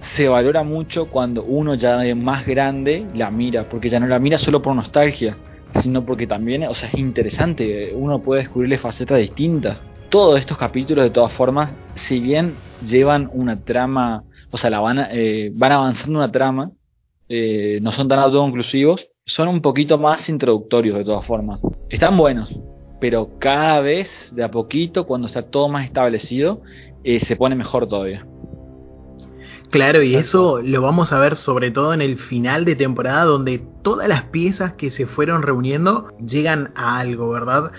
[0.01, 4.19] se valora mucho cuando uno ya de más grande la mira, porque ya no la
[4.19, 5.37] mira solo por nostalgia,
[5.81, 9.83] sino porque también, o sea, es interesante, uno puede descubrirle facetas distintas.
[10.09, 12.55] Todos estos capítulos, de todas formas, si bien
[12.87, 16.73] llevan una trama, o sea, la van, eh, van avanzando una trama,
[17.29, 21.61] eh, no son tan autoconclusivos, son un poquito más introductorios de todas formas.
[21.89, 22.59] Están buenos,
[23.01, 26.63] pero cada vez, de a poquito, cuando está todo más establecido,
[27.05, 28.27] eh, se pone mejor todavía.
[29.71, 33.63] Claro, y eso lo vamos a ver sobre todo en el final de temporada donde
[33.83, 37.71] todas las piezas que se fueron reuniendo llegan a algo, ¿verdad?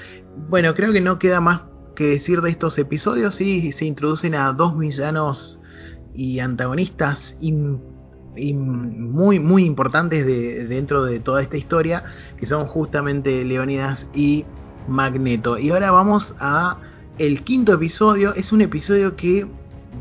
[0.50, 1.64] Bueno, creo que no queda más
[1.96, 5.60] que decir de estos episodios, sí, se introducen a dos villanos
[6.16, 12.06] y antagonistas muy, muy importantes de, dentro de toda esta historia,
[12.38, 14.46] que son justamente Leonidas y
[14.88, 15.58] Magneto.
[15.58, 16.78] Y ahora vamos a
[17.18, 19.46] el quinto episodio, es un episodio que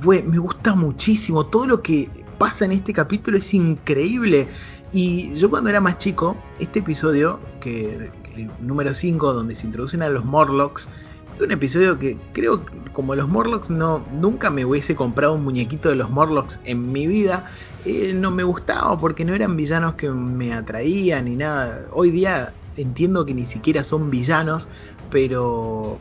[0.03, 1.47] Me gusta muchísimo.
[1.47, 4.49] Todo lo que pasa en este capítulo es increíble.
[4.93, 10.03] Y yo cuando era más chico, este episodio, que el número 5, donde se introducen
[10.03, 10.89] a los Morlocks,
[11.35, 15.45] es un episodio que creo que como los Morlocks no nunca me hubiese comprado un
[15.45, 17.51] muñequito de los Morlocks en mi vida.
[17.85, 21.87] eh, no me gustaba porque no eran villanos que me atraían ni nada.
[21.93, 24.69] Hoy día entiendo que ni siquiera son villanos,
[25.11, 25.99] pero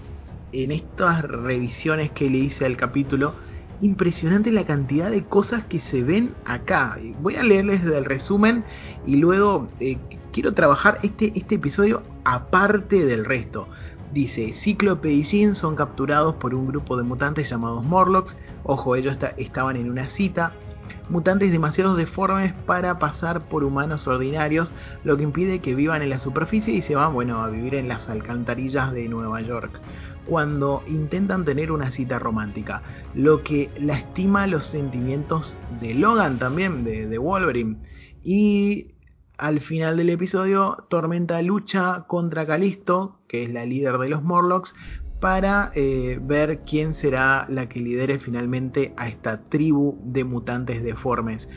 [0.52, 3.34] en estas revisiones que le hice al capítulo,
[3.82, 6.98] impresionante la cantidad de cosas que se ven acá.
[7.22, 8.64] Voy a leerles el resumen
[9.06, 9.98] y luego eh,
[10.32, 13.68] quiero trabajar este, este episodio aparte del resto.
[14.14, 18.36] Dice, Cíclope y Jean son capturados por un grupo de mutantes llamados Morlocks.
[18.64, 20.54] Ojo, ellos estaban en una cita.
[21.10, 24.72] Mutantes demasiado deformes para pasar por humanos ordinarios,
[25.04, 27.88] lo que impide que vivan en la superficie y se van, bueno, a vivir en
[27.88, 29.80] las alcantarillas de Nueva York.
[30.30, 32.84] Cuando intentan tener una cita romántica,
[33.16, 37.78] lo que lastima los sentimientos de Logan también, de, Wolverine.
[38.24, 38.92] Y
[39.40, 44.76] al final del episodio, Tormenta lucha contra Calisto, que es la líder de los Morlocks,
[45.20, 51.50] para eh, ver quién será la que lidere finalmente a esta tribu de mutantes deformes.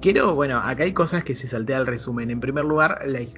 [0.00, 2.30] Quiero, bueno, acá hay cosas que se saltea al resumen.
[2.30, 3.28] En primer lugar, el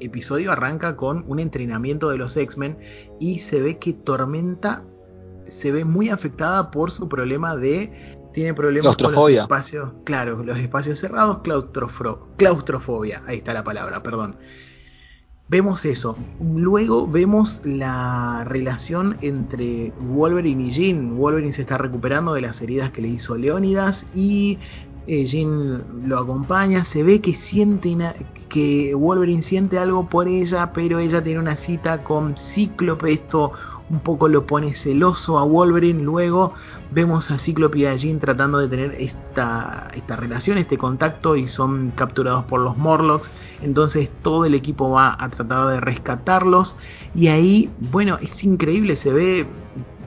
[0.00, 2.78] episodio arranca con un entrenamiento de los X-Men
[3.20, 4.82] y se ve que Tormenta
[5.60, 10.58] se ve muy afectada por su problema de tiene problemas con los espacios, claro, los
[10.58, 11.40] espacios cerrados,
[12.36, 14.36] claustrofobia, ahí está la palabra, perdón.
[15.48, 16.16] Vemos eso.
[16.40, 21.16] Luego vemos la relación entre Wolverine y Jean.
[21.16, 24.60] Wolverine se está recuperando de las heridas que le hizo Leónidas y
[25.06, 26.84] eh, Jean lo acompaña.
[26.84, 27.96] Se ve que siente
[28.48, 33.12] que Wolverine siente algo por ella, pero ella tiene una cita con Cíclope.
[33.12, 33.52] Esto
[33.90, 36.02] un poco lo pone celoso a Wolverine.
[36.02, 36.54] Luego
[36.92, 41.48] vemos a Cíclope y a Jean tratando de tener esta, esta relación, este contacto y
[41.48, 43.30] son capturados por los Morlocks.
[43.62, 46.76] Entonces todo el equipo va a tratar de rescatarlos
[47.14, 49.46] y ahí, bueno, es increíble, se ve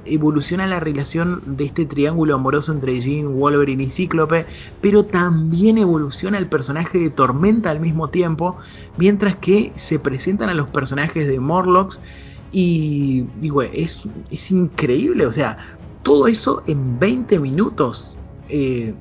[0.06, 4.46] evoluciona la relación de este triángulo amoroso entre Jean, Wolverine y Cíclope,
[4.82, 8.58] pero también evoluciona el personaje de Tormenta al mismo tiempo,
[8.98, 12.02] mientras que se presentan a los personajes de Morlocks
[12.52, 15.58] y digo, es, es increíble, o sea,
[16.04, 18.16] todo eso en 20 minutos.
[18.50, 18.94] Eh,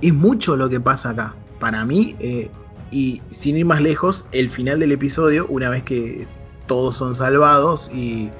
[0.00, 1.34] es mucho lo que pasa acá.
[1.60, 2.50] Para mí, eh,
[2.90, 6.26] y sin ir más lejos, el final del episodio, una vez que
[6.66, 8.30] todos son salvados y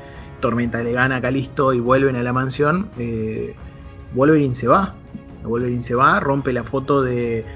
[0.45, 3.55] Tormenta le gana a Calisto y vuelven a la mansión, eh,
[4.15, 4.95] Wolverine se va.
[5.43, 7.47] Wolverine se va, rompe la foto de,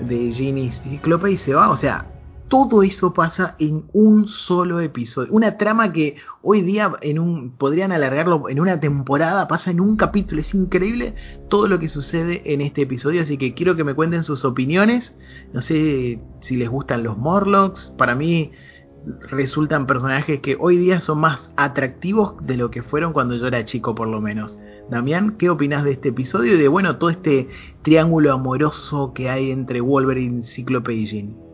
[0.00, 1.68] de Ginny Cíclope y se va.
[1.68, 2.06] O sea,
[2.48, 5.30] todo eso pasa en un solo episodio.
[5.32, 9.98] Una trama que hoy día en un, podrían alargarlo en una temporada, pasa en un
[9.98, 10.40] capítulo.
[10.40, 11.16] Es increíble
[11.50, 13.20] todo lo que sucede en este episodio.
[13.20, 15.14] Así que quiero que me cuenten sus opiniones.
[15.52, 17.94] No sé si les gustan los Morlocks.
[17.98, 18.50] Para mí
[19.30, 23.64] resultan personajes que hoy día son más atractivos de lo que fueron cuando yo era
[23.64, 24.58] chico por lo menos.
[24.90, 27.48] Damián, ¿qué opinas de este episodio y de bueno todo este
[27.82, 31.50] triángulo amoroso que hay entre Wolverine, Cíclope y Jean?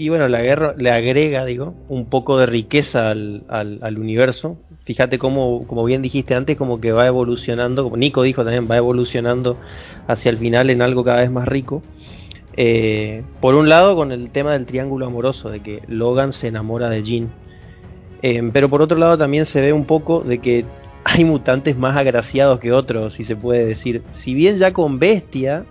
[0.00, 4.56] Y bueno, la guerra le agrega, digo, un poco de riqueza al, al, universo.
[4.84, 8.78] Fíjate cómo, como bien dijiste antes, como que va evolucionando, como Nico dijo también, va
[8.78, 9.58] evolucionando
[10.06, 11.82] hacia el final en algo cada vez más rico.
[12.62, 16.90] Eh, por un lado, con el tema del triángulo amoroso, de que Logan se enamora
[16.90, 17.30] de Jean.
[18.20, 20.66] Eh, pero por otro lado también se ve un poco de que
[21.04, 24.02] hay mutantes más agraciados que otros, si se puede decir.
[24.12, 25.64] Si bien ya con Bestia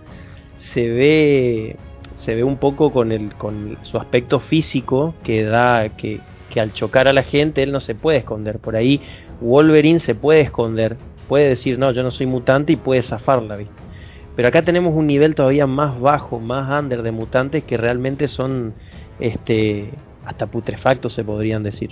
[0.58, 1.76] se ve
[2.16, 6.18] se ve un poco con, el, con su aspecto físico que da que,
[6.52, 8.58] que al chocar a la gente él no se puede esconder.
[8.58, 9.00] Por ahí
[9.40, 10.96] Wolverine se puede esconder,
[11.28, 13.89] puede decir no, yo no soy mutante y puede zafarla, ¿viste?
[14.36, 18.74] Pero acá tenemos un nivel todavía más bajo, más under de mutantes que realmente son
[19.18, 19.90] este
[20.24, 21.90] hasta putrefactos se podrían decir.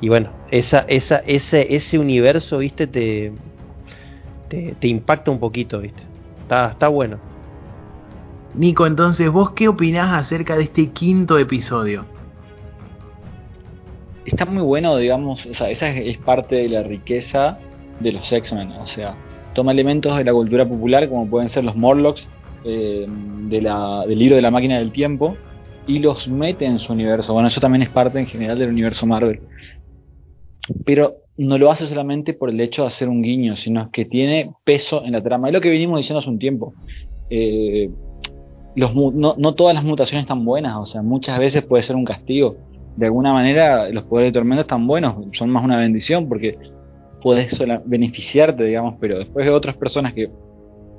[0.00, 3.32] Y bueno, esa, esa, ese, ese universo, viste, te,
[4.48, 6.02] te, te impacta un poquito, viste.
[6.42, 7.18] Está, está bueno.
[8.54, 12.06] Nico, entonces, ¿vos qué opinás acerca de este quinto episodio?
[14.24, 17.58] Está muy bueno, digamos, o sea, esa es, parte de la riqueza
[18.00, 19.14] de los X-Men, o sea,
[19.56, 22.28] toma elementos de la cultura popular como pueden ser los Morlocks
[22.64, 23.60] eh, de
[24.08, 25.36] del libro de la máquina del tiempo
[25.86, 27.32] y los mete en su universo.
[27.32, 29.40] Bueno, eso también es parte en general del universo Marvel.
[30.84, 34.52] Pero no lo hace solamente por el hecho de hacer un guiño, sino que tiene
[34.64, 35.48] peso en la trama.
[35.48, 36.74] Es lo que venimos diciendo hace un tiempo.
[37.30, 37.88] Eh,
[38.74, 42.56] no, no, todas las mutaciones están buenas, o sea, muchas veces puede ser un castigo.
[42.96, 46.58] De alguna manera, los poderes de tormenta están buenos, son más una bendición porque
[47.26, 50.30] puedes beneficiarte, digamos, pero después de otras personas que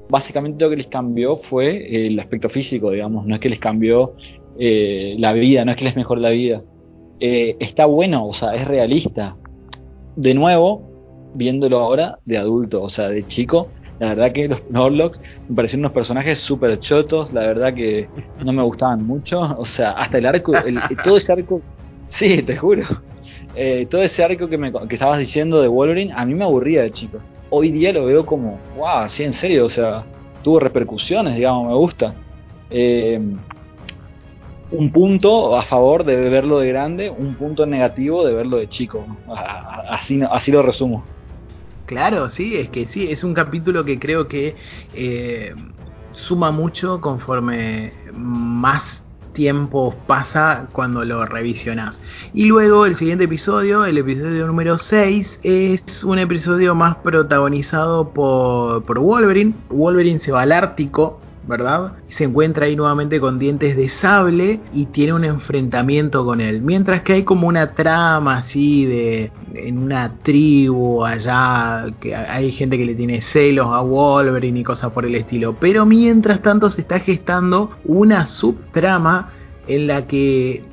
[0.10, 4.14] básicamente lo que les cambió fue el aspecto físico, digamos, no es que les cambió
[4.60, 6.64] eh, la vida, no es que les mejoró la vida.
[7.22, 9.38] Eh, está bueno, o sea, es realista.
[10.18, 15.22] De nuevo, viéndolo ahora de adulto, o sea, de chico, la verdad que los Norlocks
[15.48, 18.10] me parecieron unos personajes súper chotos, la verdad que
[18.44, 19.40] no me gustaban mucho.
[19.58, 20.52] O sea, hasta el arco,
[21.06, 21.62] todo ese arco,
[22.10, 22.84] sí, te juro.
[23.56, 26.84] Eh, todo ese arco que, me, que estabas diciendo de Wolverine, a mí me aburría
[26.84, 27.20] de chico.
[27.50, 30.04] Hoy día lo veo como, wow, sí, en serio, o sea,
[30.44, 32.14] tuvo repercusiones, digamos, me gusta.
[32.70, 33.20] Eh,
[34.70, 39.06] un punto a favor de verlo de grande, un punto negativo de verlo de chico.
[39.90, 41.06] Así, así lo resumo.
[41.86, 44.56] Claro, sí, es que sí, es un capítulo que creo que
[44.94, 45.56] eh,
[46.12, 49.07] suma mucho conforme más
[49.38, 52.02] tiempo pasa cuando lo revisionas.
[52.34, 58.84] Y luego el siguiente episodio, el episodio número 6, es un episodio más protagonizado por,
[58.84, 59.54] por Wolverine.
[59.70, 61.94] Wolverine se va al Ártico ¿verdad?
[62.10, 66.62] Se encuentra ahí nuevamente con dientes de sable y tiene un enfrentamiento con él.
[66.62, 72.78] Mientras que hay como una trama así de en una tribu allá, que hay gente
[72.78, 75.56] que le tiene celos a Wolverine y cosas por el estilo.
[75.60, 79.32] Pero mientras tanto se está gestando una subtrama
[79.68, 80.64] en la que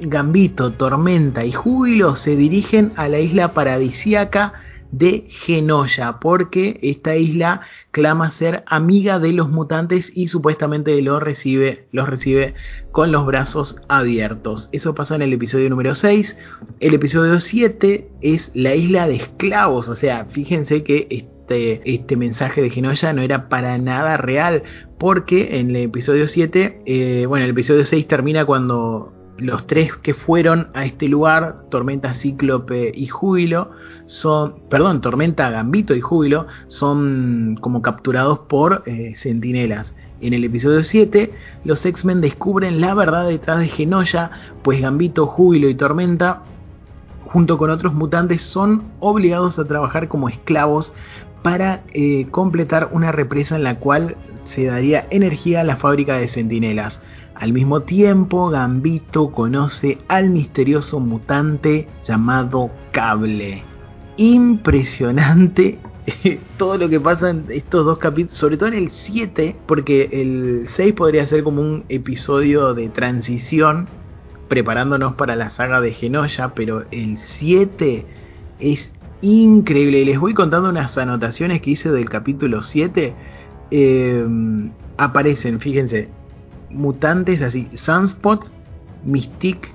[0.00, 4.54] Gambito, Tormenta y Júbilo se dirigen a la isla paradisíaca
[4.92, 11.86] de Genoya, porque esta isla clama ser amiga de los mutantes y supuestamente los recibe,
[11.92, 12.54] los recibe
[12.92, 14.68] con los brazos abiertos.
[14.72, 16.36] Eso pasó en el episodio número 6.
[16.80, 22.62] El episodio 7 es la isla de esclavos, o sea, fíjense que este, este mensaje
[22.62, 24.64] de Genoya no era para nada real,
[24.98, 30.14] porque en el episodio 7, eh, bueno, el episodio 6 termina cuando los tres que
[30.14, 33.70] fueron a este lugar, Tormenta Cíclope y Júbilo,
[34.06, 39.96] son, perdón, Tormenta Gambito y Júbilo, son como capturados por eh, sentinelas.
[40.20, 41.32] En el episodio 7,
[41.64, 44.30] los X-Men descubren la verdad detrás de Genoya,
[44.62, 46.42] pues Gambito, Júbilo y Tormenta,
[47.24, 50.92] junto con otros mutantes, son obligados a trabajar como esclavos
[51.42, 56.28] para eh, completar una represa en la cual se daría energía a la fábrica de
[56.28, 57.00] sentinelas.
[57.40, 63.62] Al mismo tiempo, Gambito conoce al misterioso mutante llamado Cable.
[64.18, 65.78] Impresionante
[66.58, 70.68] todo lo que pasa en estos dos capítulos, sobre todo en el 7, porque el
[70.68, 73.88] 6 podría ser como un episodio de transición
[74.48, 78.04] preparándonos para la saga de Genoya, pero el 7
[78.58, 80.04] es increíble.
[80.04, 83.14] Les voy contando unas anotaciones que hice del capítulo 7.
[83.70, 84.26] Eh,
[84.98, 86.19] aparecen, fíjense,
[86.70, 88.50] mutantes así, Sunspot,
[89.04, 89.74] Mystique,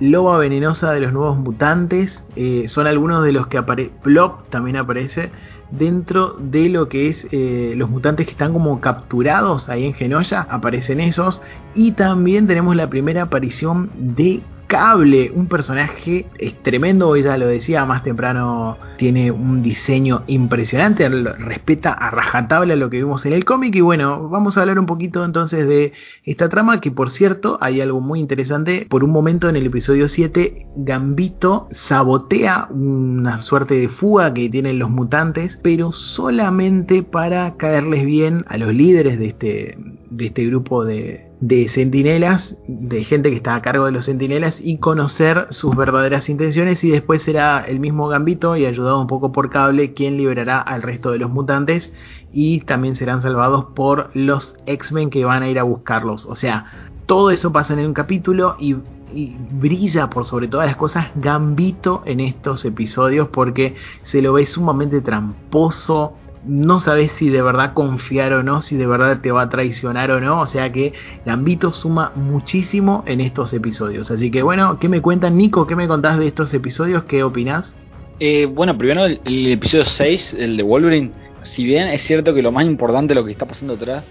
[0.00, 4.76] Loba Venenosa de los Nuevos Mutantes, eh, son algunos de los que aparece, Blob también
[4.76, 5.32] aparece
[5.70, 10.42] dentro de lo que es eh, los mutantes que están como capturados ahí en Genoya,
[10.42, 11.40] aparecen esos,
[11.74, 17.86] y también tenemos la primera aparición de Cable, un personaje es tremendo, ya lo decía
[17.86, 23.74] más temprano, tiene un diseño impresionante, respeta a rajatabla lo que vimos en el cómic
[23.76, 27.80] y bueno, vamos a hablar un poquito entonces de esta trama que por cierto hay
[27.80, 33.88] algo muy interesante, por un momento en el episodio 7 Gambito sabotea una suerte de
[33.88, 39.78] fuga que tienen los mutantes, pero solamente para caerles bien a los líderes de este,
[40.10, 44.60] de este grupo de, de centinelas, de gente que está a cargo de los centinelas
[44.60, 49.30] y conocer sus verdaderas intenciones y después será el mismo Gambito y ayudado un poco
[49.30, 51.94] por cable quien liberará al resto de los mutantes
[52.32, 56.26] y también serán salvados por los X-Men que van a ir a buscarlos.
[56.26, 58.74] O sea, todo eso pasa en un capítulo y,
[59.14, 64.44] y brilla por sobre todas las cosas Gambito en estos episodios porque se lo ve
[64.44, 66.14] sumamente tramposo,
[66.44, 70.10] no sabes si de verdad confiar o no, si de verdad te va a traicionar
[70.10, 70.40] o no.
[70.40, 70.92] O sea que
[71.24, 74.10] Gambito suma muchísimo en estos episodios.
[74.10, 75.66] Así que bueno, ¿qué me cuentan Nico?
[75.66, 77.04] ¿Qué me contás de estos episodios?
[77.04, 77.74] ¿Qué opinás?
[78.20, 81.10] Eh, bueno, primero el, episodio 6, el de Wolverine.
[81.42, 84.04] Si bien es cierto que lo más importante, lo que está pasando atrás,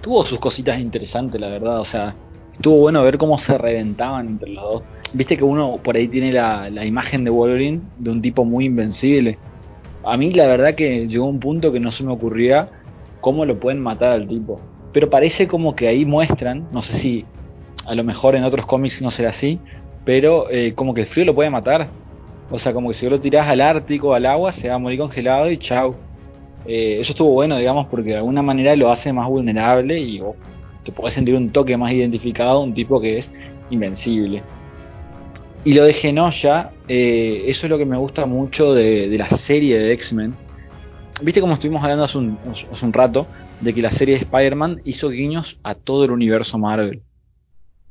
[0.00, 1.80] tuvo sus cositas interesantes, la verdad.
[1.80, 2.14] O sea,
[2.52, 4.82] estuvo bueno ver cómo se reventaban entre los dos.
[5.12, 8.66] Viste que uno por ahí tiene la, la imagen de Wolverine de un tipo muy
[8.66, 9.38] invencible
[10.04, 12.68] a mí la verdad que llegó un punto que no se me ocurría
[13.20, 14.60] cómo lo pueden matar al tipo.
[14.92, 17.24] Pero parece como que ahí muestran, no sé si
[17.86, 19.58] a lo mejor en otros cómics no será así,
[20.04, 21.88] pero eh, como que el frío lo puede matar.
[22.50, 24.98] O sea, como que si lo tirás al Ártico, al agua, se va a morir
[24.98, 25.94] congelado y chau.
[26.66, 30.20] Eh, eso estuvo bueno, digamos, porque de alguna manera lo hace más vulnerable y
[30.84, 33.32] te puedes sentir un toque más identificado, un tipo que es
[33.70, 34.42] invencible.
[35.64, 39.78] Y lo de Genoya, eh, eso es lo que me gusta mucho de, la serie
[39.78, 40.34] de X-Men.
[41.22, 42.38] Viste como estuvimos hablando hace un,
[42.72, 43.26] hace un rato,
[43.60, 47.02] de que la serie de Spider-Man hizo guiños a todo el universo Marvel.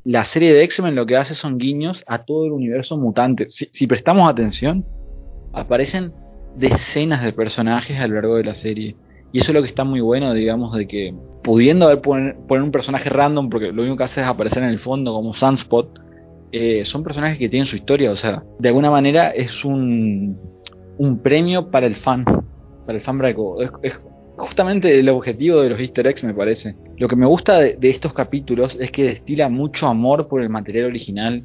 [0.03, 3.49] La serie de X-Men lo que hace son guiños a todo el universo mutante.
[3.51, 4.84] Si, prestamos atención,
[5.53, 6.11] aparecen
[6.55, 8.95] decenas de personajes a lo largo de la serie.
[9.32, 11.13] Y eso es lo que está muy bueno, digamos, de que
[11.43, 14.70] pudiendo haber poner, poner un personaje random, porque lo único que hace es aparecer en
[14.70, 16.09] el fondo como Sunspot,
[16.52, 20.38] eh, son personajes que tienen su historia, o sea, de alguna manera es un,
[20.97, 22.26] un premio para el fan,
[22.86, 23.62] para el fan braco.
[23.62, 24.00] Es,
[24.39, 26.76] justamente el objetivo de los easter eggs me parece.
[26.97, 30.86] Lo que me gusta de, estos capítulos es que destila mucho amor por el material
[30.86, 31.43] original.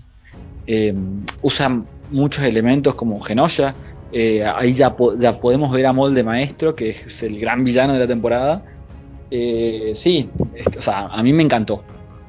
[0.66, 0.94] Eh,
[1.42, 3.74] usa muchos elementos como Genoya.
[4.12, 8.06] Eh, ahí ya, podemos ver a Molde Maestro, que es el gran villano de la
[8.06, 8.64] temporada.
[9.30, 10.30] Eh, sí,
[10.78, 11.82] o sea, a mí me encantó.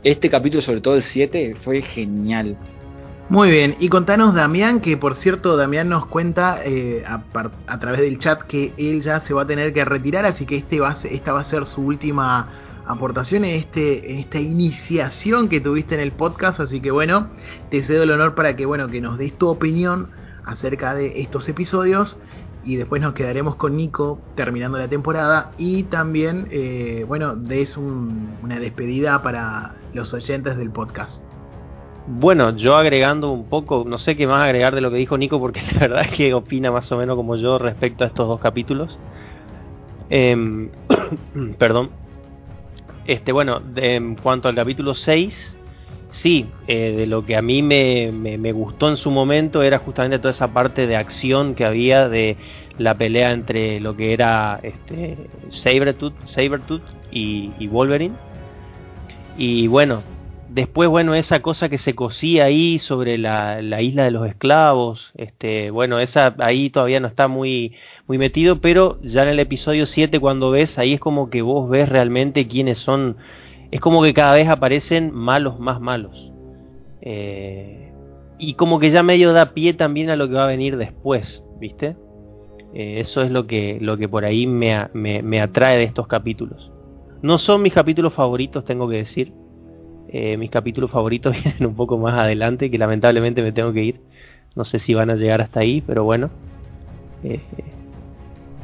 [0.06, 2.56] Este capítulo, sobre todo el 7, fue genial.
[3.28, 8.20] Muy bien, y contanos Damián, que por cierto Damián nos cuenta eh, a, través del
[8.20, 11.34] chat que él ya se va a tener que retirar, así que este va esta
[11.34, 12.50] va a ser su última
[12.86, 17.32] aportación en, este, en esta iniciación que tuviste en el podcast, así que bueno,
[17.72, 20.12] te cedo el honor para que, bueno, que nos des tu opinión
[20.46, 22.20] acerca de estos episodios
[22.66, 28.60] y después nos quedaremos con Nico terminando la temporada y también, eh, bueno, des una
[28.60, 31.24] despedida para los oyentes del podcast.
[32.08, 35.40] Bueno, yo agregando un poco, no sé qué más agregar de lo que dijo Nico,
[35.40, 38.40] porque la verdad es que opina más o menos como yo respecto a estos dos
[38.40, 38.98] capítulos.
[40.10, 40.70] Em,
[41.58, 41.90] perdón.
[43.06, 45.58] Este, bueno, en cuanto al capítulo 6,
[46.22, 50.20] sí, eh, de lo que a mí me, me, gustó en su momento era justamente
[50.20, 52.38] toda esa parte de acción que había de
[52.78, 55.18] la pelea entre lo que era este,
[55.50, 58.16] Sabretooth, Sabertooth y, y Wolverine.
[59.38, 60.04] Y bueno,
[60.56, 65.70] Después, bueno, esa cosa que se cosía ahí sobre la, isla de los esclavos, este,
[65.70, 67.74] bueno, esa ahí todavía no está muy,
[68.08, 71.70] muy metido, pero ya en el episodio 7 cuando ves, ahí es como que vos
[71.70, 73.18] ves realmente quiénes son,
[73.76, 76.32] es como que cada vez aparecen malos más malos.
[77.02, 77.92] Eh,
[78.40, 81.44] y como que ya medio da pie también a lo que va a venir después,
[81.60, 81.98] ¿viste?
[82.74, 86.08] Eh, eso es lo que, lo que por ahí me, me, me atrae de estos
[86.08, 86.72] capítulos.
[87.22, 89.34] No son mis capítulos favoritos, tengo que decir
[90.08, 94.00] eh, mis capítulos favoritos vienen un poco más adelante, que lamentablemente me tengo que ir.
[94.56, 96.30] No sé si van a llegar hasta ahí, pero bueno.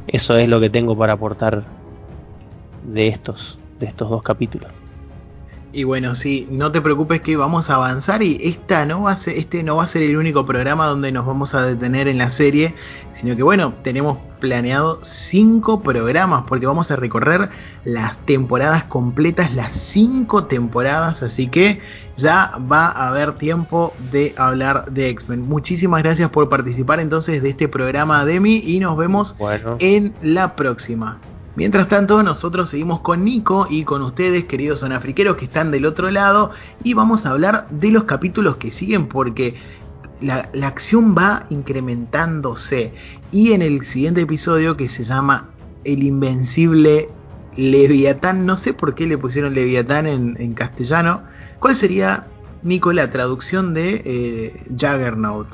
[0.06, 1.64] Eso es lo que tengo para aportar
[2.86, 4.72] de estos, de estos dos capítulos.
[5.74, 9.16] Y bueno, sí, no te preocupes que vamos a avanzar y esta no va a
[9.16, 12.18] ser, este no va a ser el único programa donde nos vamos a detener en
[12.18, 12.74] la serie,
[13.14, 17.48] sino que bueno, tenemos planeado cinco programas porque vamos a recorrer
[17.84, 21.80] las temporadas completas, las cinco temporadas, así que
[22.18, 25.48] ya va a haber tiempo de hablar de X-Men.
[25.48, 29.36] Muchísimas gracias por participar entonces de este programa, Demi, y nos vemos
[29.78, 31.18] en la próxima.
[31.54, 36.10] Mientras tanto, nosotros seguimos con Nico y con ustedes, queridos sonafriqueros que están del otro
[36.10, 36.50] lado,
[36.82, 39.56] y vamos a hablar de los capítulos que siguen porque
[40.22, 42.94] la, acción va incrementándose.
[43.30, 45.50] Y en el siguiente episodio que se llama
[45.84, 47.10] El Invencible
[47.54, 51.22] Leviatán, no sé por qué le pusieron Leviatán en, castellano,
[51.58, 52.28] ¿cuál sería,
[52.62, 55.48] Nico, la traducción de eh, Juggernaut?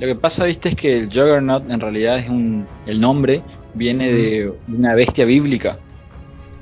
[0.00, 3.42] Lo que pasa, viste, es que el Juggernaut en realidad es un, el nombre
[3.74, 5.78] viene de una bestia bíblica.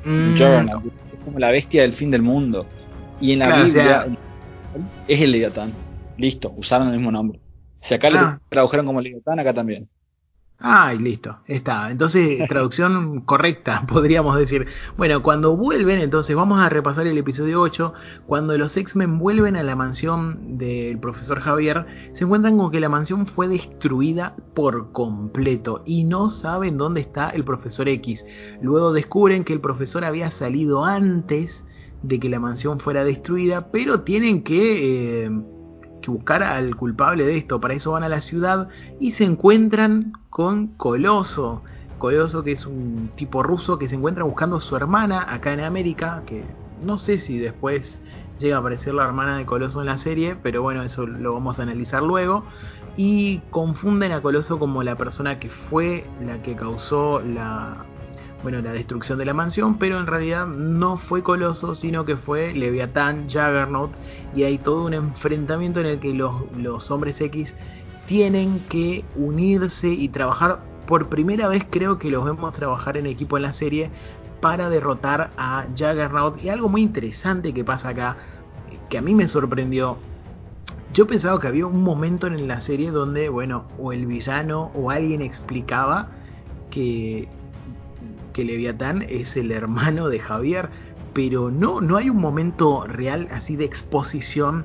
[0.04, 0.32] Mm.
[0.32, 2.66] Juggernaut, es como la bestia del fin del mundo.
[3.20, 4.06] Y en la Biblia
[5.06, 5.72] es el Leviatán.
[6.16, 7.38] Listo, usaron el mismo nombre.
[7.82, 8.40] Si acá ah.
[8.48, 9.88] tradujeron como Leviatán, acá también.
[10.60, 11.88] Ah, listo, está.
[11.90, 14.66] Entonces, traducción correcta, podríamos decir.
[14.96, 17.92] Bueno, cuando vuelven, entonces vamos a repasar el episodio 8.
[18.26, 22.88] Cuando los X-Men vuelven a la mansión del profesor Javier, se encuentran con que la
[22.88, 28.26] mansión fue destruida por completo y no saben dónde está el profesor X.
[28.60, 31.64] Luego descubren que el profesor había salido antes
[32.02, 35.26] de que la mansión fuera destruida, pero tienen que...
[35.26, 35.30] Eh,
[36.08, 37.60] buscar al culpable de esto.
[37.60, 38.68] Para eso van a la ciudad
[39.00, 41.62] y se encuentran con Coloso.
[41.98, 45.60] Coloso que es un tipo ruso que se encuentra buscando a su hermana acá en
[45.60, 46.44] América, que
[46.82, 48.00] no sé si después
[48.38, 51.58] llega a aparecer la hermana de Coloso en la serie, pero bueno, eso lo vamos
[51.58, 52.44] a analizar luego.
[52.96, 57.84] Y confunden a Coloso como la persona que fue la que causó la,
[58.42, 62.52] bueno, la destrucción de la mansión, pero en realidad no fue Coloso, sino que fue
[62.54, 63.90] Leviatán, Juggernaut,
[64.34, 67.54] y hay todo un enfrentamiento en el que los, los hombres X
[68.06, 70.60] tienen que unirse y trabajar.
[70.86, 73.90] Por primera vez creo que los vemos trabajar en equipo en la serie
[74.40, 76.42] para derrotar a Juggernaut.
[76.42, 78.16] Y algo muy interesante que pasa acá,
[78.88, 79.98] que a mí me sorprendió.
[80.94, 84.90] Yo pensaba que había un momento en la serie donde, bueno, o el villano o
[84.90, 86.08] alguien explicaba
[86.70, 87.28] que
[88.38, 90.68] que Leviatán es el hermano de Javier,
[91.12, 94.64] pero no, no hay un momento real así de exposición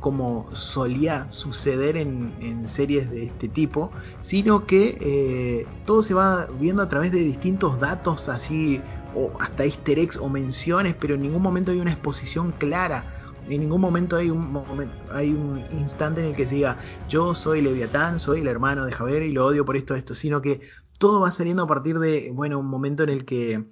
[0.00, 3.92] como solía suceder en, series de este tipo,
[4.22, 8.80] sino que eh, todo se va viendo a través de distintos datos así,
[9.14, 13.04] o hasta easter eggs o menciones, pero en ningún momento hay una exposición clara.
[13.50, 17.34] En ningún momento hay un momento, hay un instante en el que se diga yo
[17.34, 20.62] soy Leviatán, soy el hermano de Javier y lo odio por esto, esto, sino que
[21.00, 23.64] todo va saliendo a partir de, bueno, un momento en el que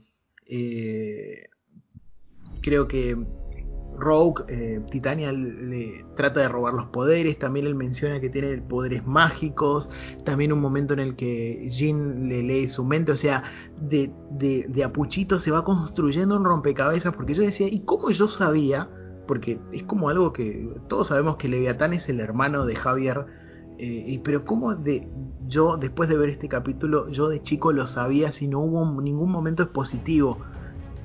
[0.47, 1.51] eh,
[2.63, 3.19] creo que
[3.99, 9.07] Rogue, eh, Titania le trata de robar los poderes, también él menciona que tiene poderes
[9.07, 9.91] mágicos,
[10.25, 13.45] también un momento en el que Jean le lee su mente, o sea,
[13.79, 18.29] de, de, de apuchito se va construyendo un rompecabezas, porque yo decía, ¿y cómo yo
[18.29, 18.89] sabía?
[19.27, 23.27] Porque es como algo que todos sabemos que Leviatán es el hermano de Javier,
[23.79, 25.07] eh, pero cómo de,
[25.47, 29.31] yo después de ver este capítulo, yo de chico lo sabía si no hubo ningún
[29.31, 30.39] momento expositivo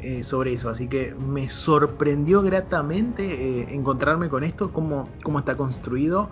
[0.01, 0.69] eh, sobre eso.
[0.69, 6.29] Así que me sorprendió gratamente eh, encontrarme con esto, cómo, cómo está construido,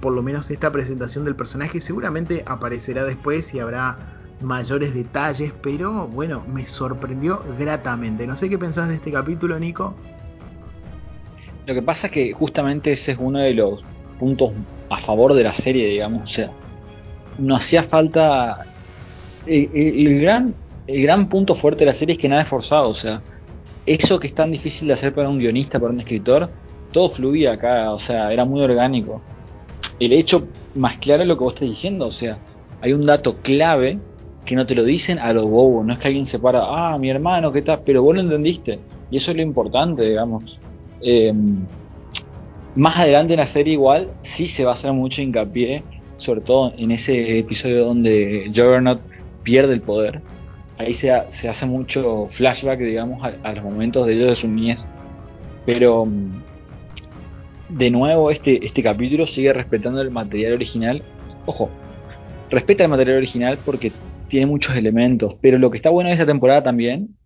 [0.00, 1.80] por lo menos esta presentación del personaje.
[1.80, 8.26] Seguramente aparecerá después y habrá mayores detalles, pero bueno, me sorprendió gratamente.
[8.26, 9.94] No sé qué pensás de este capítulo, Nico.
[11.64, 13.84] Lo que pasa es que justamente ese es uno de los
[14.18, 14.52] puntos
[14.90, 16.22] a favor de la serie, digamos.
[16.24, 16.50] O sea,
[17.38, 18.66] no hacía falta.
[19.46, 20.54] El, gran
[20.86, 23.22] el gran punto fuerte de la serie es que nada es forzado, o sea,
[23.84, 26.48] eso que es tan difícil de hacer para un guionista, para un escritor,
[26.92, 29.20] todo fluía acá, o sea, era muy orgánico.
[29.98, 32.38] El hecho más claro es lo que vos estás diciendo, o sea,
[32.80, 33.98] hay un dato clave
[34.44, 36.98] que no te lo dicen a los bobos, no es que alguien se para, ah,
[36.98, 37.80] mi hermano, ¿qué tal?
[37.84, 38.78] Pero vos lo entendiste,
[39.10, 40.58] y eso es lo importante, digamos.
[41.00, 41.32] Eh,
[42.76, 45.82] más adelante en la serie igual sí se va a hacer mucho hincapié,
[46.18, 49.00] sobre todo en ese episodio donde Juggernaut
[49.42, 50.20] pierde el poder,
[50.78, 54.86] ahí se, hace mucho flashback, digamos, a, a, los momentos de ellos de su niñez.
[55.64, 56.06] Pero,
[57.68, 61.02] de nuevo, este, este capítulo sigue respetando el material original.
[61.46, 61.70] Ojo,
[62.50, 63.92] respeta el material original porque
[64.28, 67.16] tiene muchos elementos, pero lo que está bueno de esta temporada también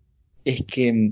[0.45, 1.11] es que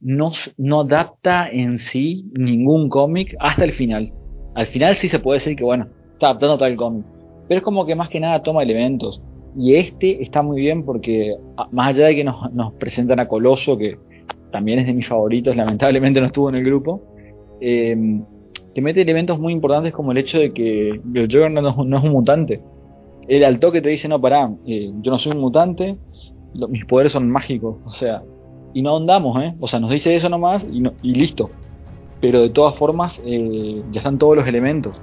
[0.00, 0.32] no,
[0.80, 4.12] adapta en sí ningún cómic hasta el final.
[4.54, 7.04] Al final sí se puede decir que, bueno, está adaptando tal cómic,
[7.48, 9.22] pero es como que más que nada toma elementos.
[9.56, 11.36] Y este está muy bien porque,
[11.72, 13.98] más allá de que nos, presentan a Coloso, que
[14.52, 17.02] también es de mis favoritos, lamentablemente no estuvo en el grupo,
[17.60, 17.96] eh,
[18.74, 22.12] te mete elementos muy importantes como el hecho de que el Joker no, es un
[22.12, 22.60] mutante.
[23.28, 25.96] Él al toque te dice, no, pará, eh, yo no soy un mutante,
[26.68, 28.22] mis poderes son mágicos, o sea,
[28.74, 29.54] y no andamos, ¿eh?
[29.60, 31.50] O sea, nos dice eso nomás y, no, y listo.
[32.20, 35.00] Pero de todas formas, eh, ya están todos los elementos.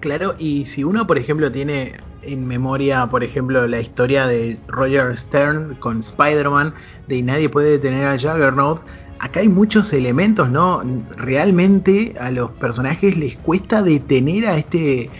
[0.00, 1.92] Claro, y si uno, por ejemplo, tiene
[2.22, 6.74] en memoria, por ejemplo, la historia de Roger Stern con Spider-Man,
[7.08, 8.82] de nadie puede detener a Juggernaut,
[9.18, 10.82] acá hay muchos elementos, ¿no?
[11.16, 15.10] Realmente a los personajes les cuesta detener a este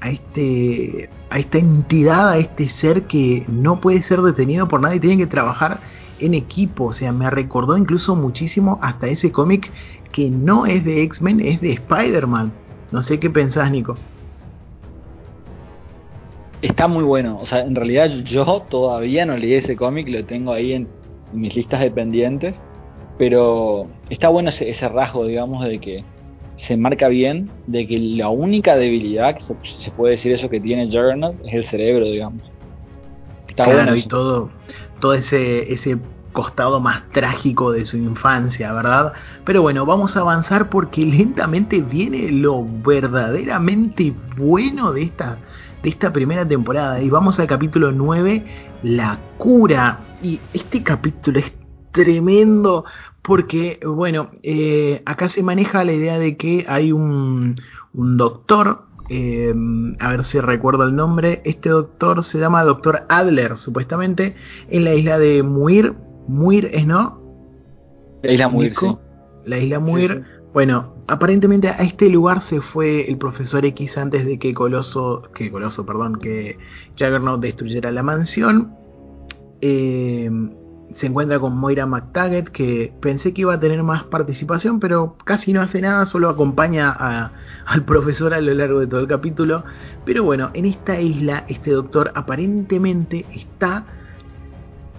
[0.00, 5.00] a este a esta entidad, a este ser que no puede ser detenido por nadie,
[5.00, 5.80] tienen que trabajar
[6.18, 9.70] en equipo, o sea, me recordó incluso muchísimo hasta ese cómic
[10.12, 12.52] que no es de X-Men, es de Spider-Man.
[12.90, 13.96] No sé qué pensás, Nico
[16.62, 17.38] está muy bueno.
[17.40, 20.88] O sea, en realidad yo todavía no leí ese cómic, lo tengo ahí en
[21.32, 22.62] mis listas de pendientes.
[23.18, 26.04] Pero está bueno ese, ese, rasgo, digamos, de que
[26.56, 30.60] se marca bien de que la única debilidad, que se, se puede decir eso que
[30.60, 32.42] tiene Juggernaut, es el cerebro, digamos.
[33.48, 33.96] Está claro, bueno.
[33.96, 34.50] Y todo,
[35.00, 35.98] todo ese, ese
[36.36, 39.14] costado más trágico de su infancia, ¿verdad?
[39.46, 45.38] Pero bueno, vamos a avanzar porque lentamente viene lo verdaderamente bueno de esta,
[45.82, 47.00] de esta primera temporada.
[47.00, 48.44] Y vamos al capítulo 9,
[48.82, 50.00] La cura.
[50.22, 51.52] Y este capítulo es
[51.90, 52.84] tremendo
[53.26, 57.56] porque, bueno, eh, acá se maneja la idea de que hay un,
[57.92, 59.54] un doctor eh,
[60.00, 64.36] a ver si recuerdo el nombre, este doctor se llama Doctor Adler, supuestamente,
[64.68, 65.94] en la isla de Muir,
[66.26, 67.20] Muir es, ¿no?
[68.22, 68.96] La isla Muir, sí.
[69.44, 70.10] La isla Muir.
[70.10, 70.24] Sí, sí.
[70.52, 75.50] Bueno, aparentemente a este lugar se fue el profesor X antes de que Coloso, que
[75.50, 76.58] Coloso, perdón, que
[76.98, 78.74] Juggernaut destruyera la mansión.
[79.60, 80.30] Eh,
[80.94, 85.52] se encuentra con Moira McTaggart, que pensé que iba a tener más participación, pero casi
[85.52, 87.32] no hace nada, solo acompaña a,
[87.66, 89.64] al profesor a lo largo de todo el capítulo.
[90.04, 93.84] Pero bueno, en esta isla, este doctor aparentemente está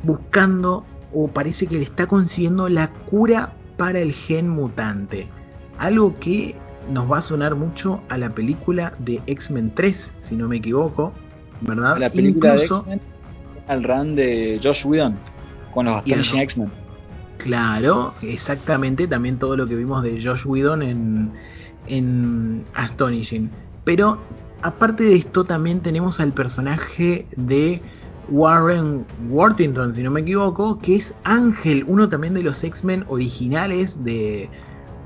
[0.04, 5.28] buscando o parece que le está consiguiendo la cura para el gen mutante.
[5.80, 6.56] Algo que
[6.92, 11.14] nos va a sonar mucho a la película de X-Men 3, si no me equivoco,
[11.62, 11.98] ¿verdad?
[11.98, 13.18] La película Incluso, de X-Men
[13.68, 15.18] al run de Josh Whedon
[15.74, 16.72] con los Astonishing X-Men.
[17.38, 21.32] Claro, exactamente, también todo lo que vimos de Josh Whedon en,
[21.88, 23.50] en Astonishing.
[23.84, 24.20] Pero
[24.62, 27.82] aparte de esto también tenemos al personaje de
[28.30, 34.04] Warren Worthington, si no me equivoco, que es Ángel, uno también de los X-Men originales
[34.04, 34.50] de,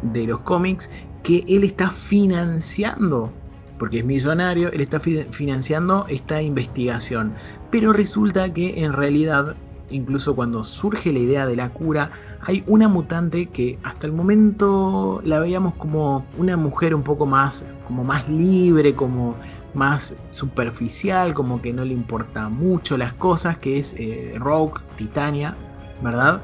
[0.02, 0.90] de los cómics
[1.24, 3.32] que él está financiando,
[3.78, 7.34] porque es millonario, él está financiando esta investigación.
[7.70, 9.56] Pero resulta que en realidad,
[9.92, 12.12] incluso cuando surge la idea de la cura,
[12.42, 17.64] hay una mutante que hasta el momento la veíamos como una mujer un poco más,
[17.88, 19.36] como más libre, como
[19.74, 25.56] más superficial, como que no le importa mucho las cosas, que es eh, Rogue, Titania,
[26.02, 26.42] ¿verdad?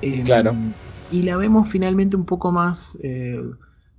[0.00, 0.54] Em, claro.
[1.10, 3.40] Y la vemos finalmente un poco más eh,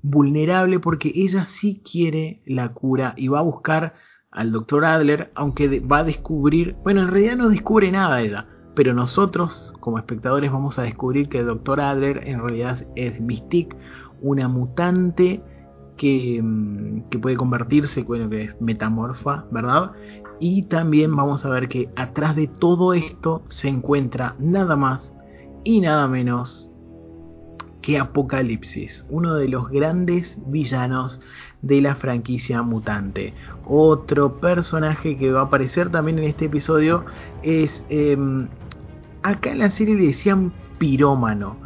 [0.01, 3.93] vulnerable porque ella sí quiere la cura y va a buscar
[4.31, 8.47] al doctor Adler, aunque va a descubrir, bueno, en realidad no descubre nada ella,
[8.77, 13.75] pero nosotros como espectadores vamos a descubrir que el doctor Adler en realidad es Mystique,
[14.21, 15.41] una mutante
[15.97, 19.93] que, mm, que, puede convertirse, bueno, que es metamorfa, ¿verdad?
[20.39, 25.11] Y también vamos a ver que atrás de todo esto se encuentra nada más
[25.63, 26.71] y nada menos
[27.81, 31.19] que Apocalipsis, uno de los grandes villanos
[31.63, 33.33] de la franquicia mutante.
[33.65, 37.05] Otro personaje que va a aparecer también en este episodio
[37.41, 37.83] es...
[37.89, 38.49] Em,
[39.23, 41.57] acá en la serie le decían pirómano.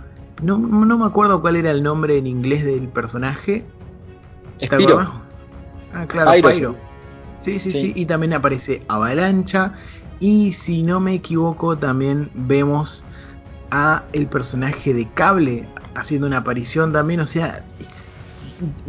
[0.41, 3.64] No, no me acuerdo cuál era el nombre en inglés del personaje,
[4.64, 4.99] Spiro.
[5.93, 6.76] Ah, claro, Pyro.
[7.41, 9.74] Sí, sí, sí, y también aparece Avalancha.
[10.20, 13.04] Y si no me equivoco, también vemos
[13.72, 17.20] a el personaje de Cable haciendo una aparición también.
[17.22, 17.66] O sea,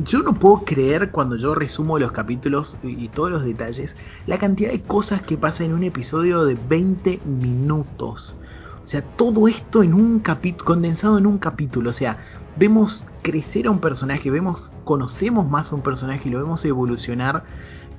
[0.05, 3.95] yo no puedo creer cuando yo resumo los capítulos y, todos los detalles,
[4.27, 8.37] la cantidad de cosas que pasa en un episodio de 20 minutos.
[8.85, 11.91] O sea, todo esto en un capítulo, condensado en un capítulo.
[11.91, 12.19] O sea,
[12.57, 17.45] vemos crecer a un personaje, vemos, conocemos más a un personaje y lo vemos evolucionar.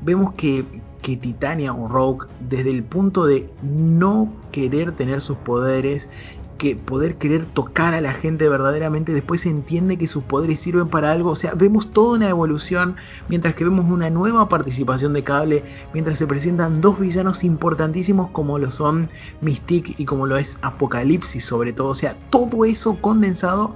[0.01, 0.65] Vemos que,
[1.01, 6.09] que Titania o Rogue, desde el punto de no querer tener sus poderes,
[6.57, 10.87] que poder querer tocar a la gente verdaderamente, después se entiende que sus poderes sirven
[10.87, 11.31] para algo.
[11.31, 12.95] O sea, vemos toda una evolución,
[13.29, 18.59] mientras que vemos una nueva participación de Cable, mientras se presentan dos villanos importantísimos como
[18.59, 19.09] lo son
[19.41, 21.89] Mystique y como lo es Apocalipsis sobre todo.
[21.89, 23.75] O sea, todo eso condensado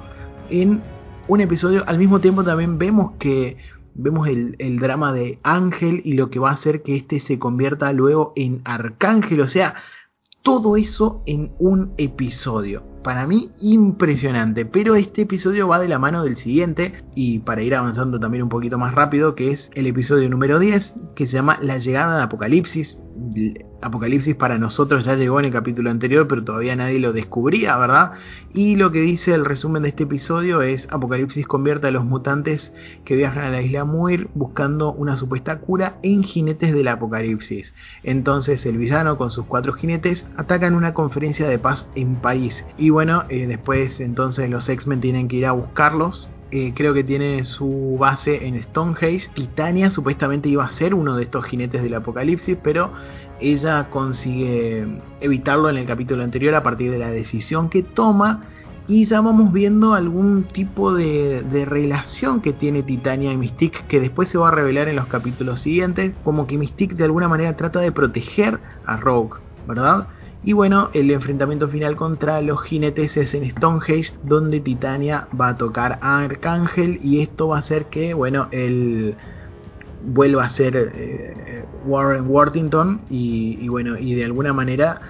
[0.49, 0.81] en
[1.27, 1.83] un episodio.
[1.87, 3.57] Al mismo tiempo también vemos que
[3.95, 7.39] vemos el, el, drama de Ángel y lo que va a hacer que este se
[7.39, 9.41] convierta luego en Arcángel.
[9.41, 9.75] O sea,
[10.47, 12.81] todo eso en un episodio.
[13.03, 17.73] Para mí impresionante, pero este episodio va de la mano del siguiente y para ir
[17.75, 21.57] avanzando también un poquito más rápido, que es el episodio número 10, que se llama
[21.61, 22.99] La llegada de Apocalipsis.
[23.81, 28.13] Apocalipsis para nosotros ya llegó en el capítulo anterior, pero todavía nadie lo descubría, ¿verdad?
[28.53, 32.73] Y lo que dice el resumen de este episodio es Apocalipsis convierte a los mutantes
[33.05, 37.75] que viajan a la isla Muir buscando una supuesta cura en jinetes del Apocalipsis.
[38.03, 42.65] Entonces el villano con sus cuatro jinetes atacan una conferencia de paz en París.
[42.89, 47.43] Bueno, eh, después entonces los X-Men tienen que ir a buscarlos eh, creo que tiene
[47.43, 49.29] su base en Stonehenge.
[49.33, 52.93] Titania supuestamente iba a ser uno de estos jinetes del apocalipsis, pero
[53.41, 54.87] ella consigue
[55.19, 58.43] evitarlo en el capítulo anterior a partir de la decisión que toma.
[58.89, 63.99] Y ya vamos viendo algún tipo de, de relación que tiene Titania y Mystique que
[63.99, 66.13] después se va a revelar en los capítulos siguientes.
[66.23, 70.07] Como que Mystique de alguna manera trata de proteger a Rogue, ¿verdad?
[70.47, 75.57] Y bueno, el enfrentamiento final contra los jinetes es en Stonehenge, donde Titania va a
[75.57, 79.15] tocar a Arcángel y esto va a hacer que, bueno, él
[80.05, 85.01] vuelva a ser eh, Warren Worthington y, bueno, y de alguna manera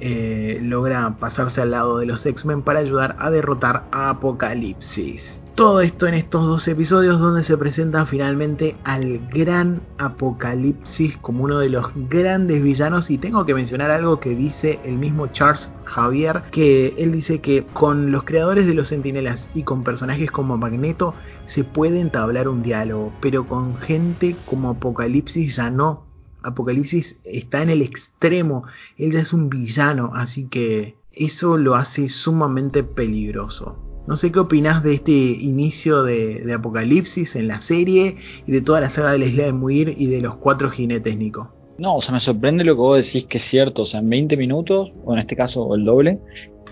[0.00, 5.40] eh, logra pasarse al lado de los X-Men para ayudar a derrotar a Apocalipsis.
[5.54, 11.60] Todo esto en estos dos episodios donde se presenta finalmente al gran Apocalipsis como uno
[11.60, 16.42] de los grandes villanos y tengo que mencionar algo que dice el mismo Charles Javier,
[16.50, 21.14] que él dice que con los creadores de los Centinelas y con personajes como Magneto
[21.44, 26.02] se puede entablar un diálogo, pero con gente como Apocalipsis ya no.
[26.44, 28.64] Apocalipsis está en el extremo,
[28.98, 33.78] él ya es un villano, así que eso lo hace sumamente peligroso.
[34.06, 38.16] No sé qué opinas de este inicio de, Apocalipsis en la serie
[38.46, 41.16] y de toda la saga de la isla de Muir y de los cuatro jinetes,
[41.16, 41.50] Nico.
[41.78, 43.82] No, o sea, me sorprende lo que vos decís que es cierto.
[43.82, 46.20] O sea, en 20 minutos, o en este caso el doble,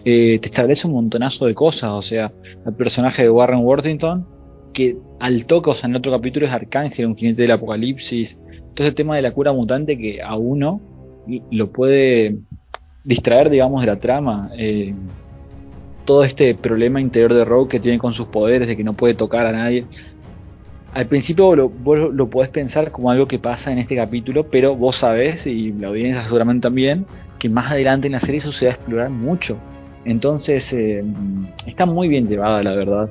[0.04, 1.90] eh, te establece un montonazo de cosas.
[1.92, 2.32] O sea,
[2.66, 4.26] el personaje de Warren Worthington,
[4.74, 8.38] que al toque, o sea, en otro capítulo es Arcángel, un jinete del apocalipsis.
[8.74, 10.80] Todo ese tema de la cura mutante que a uno
[11.50, 12.36] lo puede
[13.04, 14.50] distraer, digamos, de la trama.
[14.56, 14.94] Eh,
[16.04, 19.14] todo este problema interior de Rogue que tiene con sus poderes, de que no puede
[19.14, 19.84] tocar a nadie.
[20.92, 24.76] Al principio lo, vos lo podés pensar como algo que pasa en este capítulo, pero
[24.76, 27.06] vos sabés, y la audiencia seguramente también,
[27.38, 29.56] que más adelante en la serie eso se va a explorar mucho.
[30.04, 31.04] Entonces, eh,
[31.66, 33.10] está muy bien llevada, la verdad.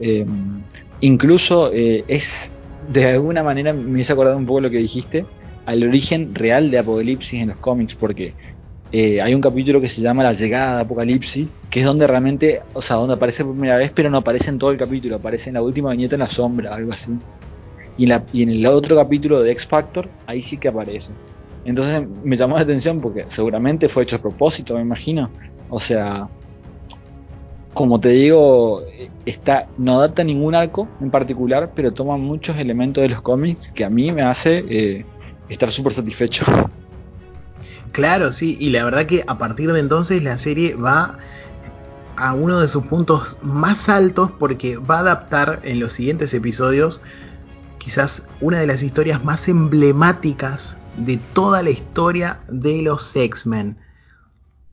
[0.00, 0.26] Eh,
[1.00, 2.28] incluso es,
[2.88, 5.24] de alguna manera, me hizo acordar un poco lo que dijiste,
[5.64, 8.34] al origen real de Apocalipsis en los cómics, porque
[8.92, 12.62] eh, hay un capítulo que se llama La llegada de Apocalipsis, que es donde realmente,
[12.72, 15.50] o sea, donde aparece por primera vez, pero no aparece en todo el capítulo, aparece
[15.50, 17.12] en la última viñeta en la sombra, algo así.
[17.98, 21.12] Y en, y en el otro capítulo de X Factor, ahí sí que aparece.
[21.64, 25.30] Entonces me llamó la atención porque seguramente fue hecho a propósito, me imagino.
[25.68, 26.28] O sea,
[27.76, 28.84] como te digo,
[29.76, 33.90] no adapta ningún arco en particular, pero toma muchos elementos de los cómics que a
[33.90, 35.04] mí me hace eh,
[35.50, 36.46] estar súper satisfecho.
[37.92, 41.18] Claro, sí, y la verdad que a partir de entonces la serie va
[42.16, 47.02] a uno de sus puntos más altos porque va a adaptar en los siguientes episodios
[47.76, 53.76] quizás una de las historias más emblemáticas de toda la historia de los X-Men.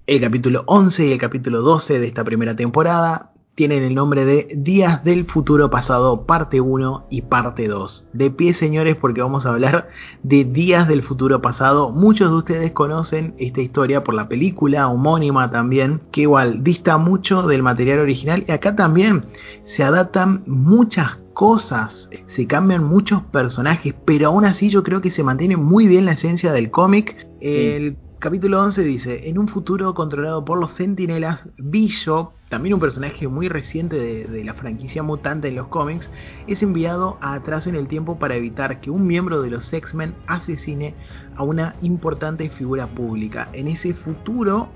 [0.05, 4.49] El capítulo 11 y el capítulo 12 de esta primera temporada tienen el nombre de
[4.53, 8.09] Días del Futuro Pasado, parte 1 y parte 2.
[8.11, 9.88] De pie, señores, porque vamos a hablar
[10.21, 11.89] de Días del Futuro Pasado.
[11.91, 17.43] Muchos de ustedes conocen esta historia por la película homónima también, que igual dista mucho
[17.43, 19.27] del material original y acá también
[19.63, 25.23] se adaptan muchas cosas, se cambian muchos personajes, pero aún así yo creo que se
[25.23, 27.25] mantiene muy bien la esencia del cómic.
[27.39, 33.27] El capítulo 11 dice, en un futuro controlado por los centinelas, Bishop, también un personaje
[33.27, 36.09] muy reciente de, la franquicia mutante en los cómics,
[36.47, 40.15] es enviado a atrás en el tiempo para evitar que un miembro de los X-Men
[40.25, 40.95] asesine
[41.35, 43.49] a una importante figura pública.
[43.51, 44.69] En ese futuro,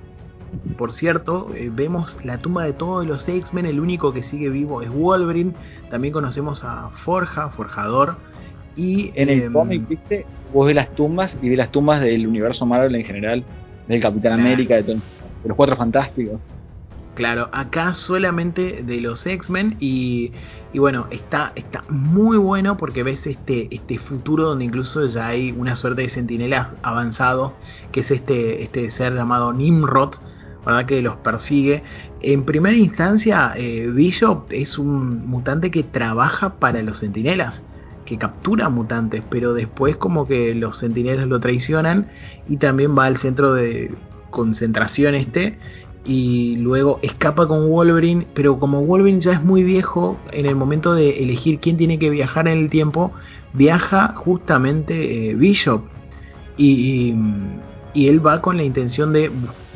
[0.77, 4.81] por cierto, eh, vemos la tumba de todos los X-Men, el único que sigue vivo
[4.81, 5.53] es Wolverine,
[5.89, 8.17] también conocemos a Forja, Forjador,
[8.77, 12.25] y, en el eh, cómic, viste, vos ves las tumbas y ves las tumbas del
[12.27, 13.43] universo Marvel en general,
[13.87, 14.41] del Capitán claro.
[14.43, 15.01] América, de, todo, de,
[15.49, 16.39] los Cuatro Fantásticos.
[17.15, 20.31] Claro, acá solamente de los X-Men y,
[20.71, 25.51] y, bueno, está, está muy bueno porque ves este, este futuro donde incluso ya hay
[25.51, 27.55] una suerte de sentinelas avanzado,
[27.91, 30.13] que es este, este ser llamado Nimrod,
[30.63, 30.85] ¿verdad?
[30.85, 31.81] que los persigue.
[32.21, 37.63] En primera instancia, eh, Bishop es un mutante que trabaja para los sentinelas
[38.07, 42.07] que captura mutantes, pero después como que los centinelas lo traicionan
[42.47, 43.91] y también va al centro de
[44.31, 45.59] concentración este
[46.05, 50.93] y luego escapa con Wolverine, pero como Wolverine ya es muy viejo, en el momento
[50.93, 53.11] de elegir quién tiene que viajar en el tiempo,
[53.53, 55.84] viaja justamente eh, Bishop
[56.55, 57.13] y,
[57.93, 59.31] y, él va con la intención de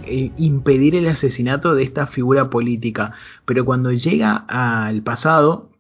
[0.06, 3.12] eh, impedir el asesinato de esta figura política,
[3.44, 5.71] pero cuando llega al pasado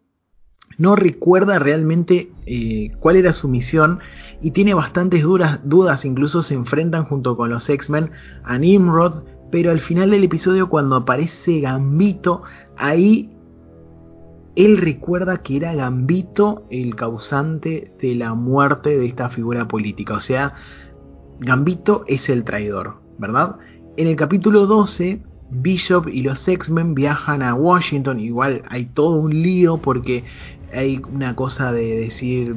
[0.81, 3.99] no recuerda realmente eh, cuál era su misión
[4.41, 8.09] y tiene bastantes duras, dudas, incluso se enfrentan junto con los X-Men
[8.43, 12.41] a Nimrod, pero al final del episodio cuando aparece Gambito,
[12.77, 13.29] ahí
[14.55, 20.19] él recuerda que era Gambito el causante de la muerte de esta figura política, o
[20.19, 20.55] sea,
[21.39, 23.59] Gambito es el traidor, ¿verdad?
[23.97, 25.21] En el capítulo 12
[25.51, 28.19] Bishop y los X-Men viajan a Washington.
[28.19, 30.23] Igual hay todo un lío porque
[30.73, 32.55] hay una cosa de decir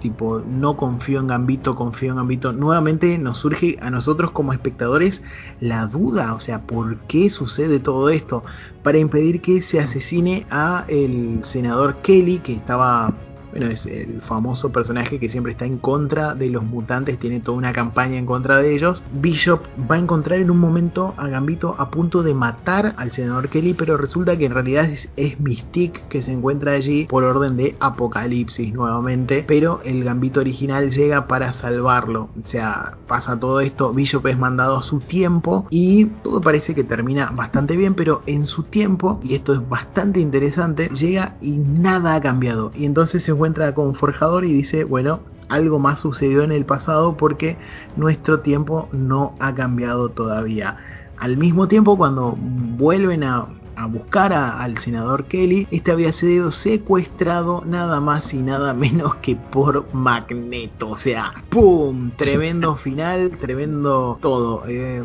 [0.00, 2.52] tipo no confío en Gambito, confío en Gambito.
[2.52, 5.22] Nuevamente nos surge a nosotros como espectadores
[5.60, 8.42] la duda, o sea, ¿por qué sucede todo esto?
[8.82, 13.14] Para impedir que se asesine a el senador Kelly que estaba
[13.50, 17.58] bueno, es el famoso personaje que siempre está en contra de los mutantes, tiene toda
[17.58, 19.04] una campaña en contra de ellos.
[19.12, 23.48] Bishop va a encontrar en un momento a Gambito a punto de matar al senador
[23.48, 27.56] Kelly, pero resulta que en realidad es, es Mystique que se encuentra allí por orden
[27.56, 32.28] de Apocalipsis nuevamente, pero el Gambito original llega para salvarlo.
[32.42, 36.84] O sea, pasa todo esto, Bishop es mandado a su tiempo y todo parece que
[36.84, 42.14] termina bastante bien, pero en su tiempo, y esto es bastante interesante, llega y nada
[42.14, 42.72] ha cambiado.
[42.74, 47.16] Y entonces se encuentra con Forjador y dice, bueno, algo más sucedió en el pasado
[47.16, 47.56] porque
[47.96, 50.76] nuestro tiempo no ha cambiado todavía.
[51.16, 53.46] Al mismo tiempo, cuando vuelven a,
[53.76, 59.14] a buscar a, al senador Kelly, este había sido secuestrado nada más y nada menos
[59.16, 60.90] que por Magneto.
[60.90, 62.10] O sea, ¡pum!
[62.18, 64.64] Tremendo final, tremendo todo.
[64.68, 65.02] Eh,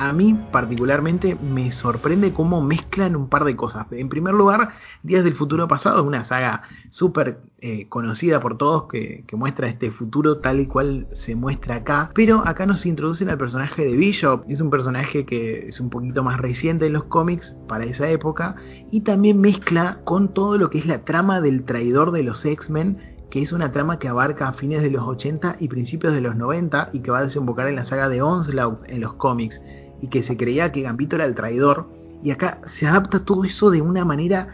[0.00, 3.86] a mí particularmente me sorprende cómo mezclan un par de cosas.
[3.90, 4.70] En primer lugar,
[5.02, 9.90] Días del Futuro Pasado una saga súper eh, conocida por todos que, que, muestra este
[9.90, 12.10] futuro tal y cual se muestra acá.
[12.14, 14.44] Pero acá nos introducen al personaje de Bishop.
[14.48, 18.56] Es un personaje que es un poquito más reciente en los cómics para esa época.
[18.90, 23.10] Y también mezcla con todo lo que es la trama del traidor de los X-Men
[23.30, 26.34] que es una trama que abarca a fines de los 80 y principios de los
[26.34, 29.62] 90 y que va a desembocar en la saga de Onslaught en los cómics
[30.00, 31.88] y que se creía que Gambito era el traidor
[32.22, 34.48] y acá se adapta todo eso de una manera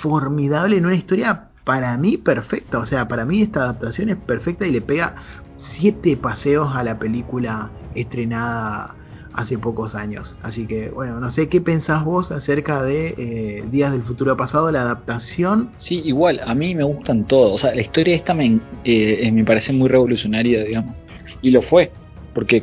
[0.00, 2.78] formidable en una historia para mí perfecta.
[2.78, 5.16] O sea, para mí esta adaptación es perfecta y le pega
[5.56, 8.96] siete paseos a la película estrenada
[9.38, 10.36] hace pocos años.
[10.42, 14.70] Así que, bueno, no sé qué pensás vos acerca de eh, Días del Futuro Pasado,
[14.72, 15.70] la adaptación.
[15.78, 17.52] Sí, igual, a mí me gustan todos.
[17.52, 20.94] O sea, la historia esta me, eh, eh, me parece muy revolucionaria, digamos.
[21.42, 21.92] Y lo fue.
[22.38, 22.62] Porque,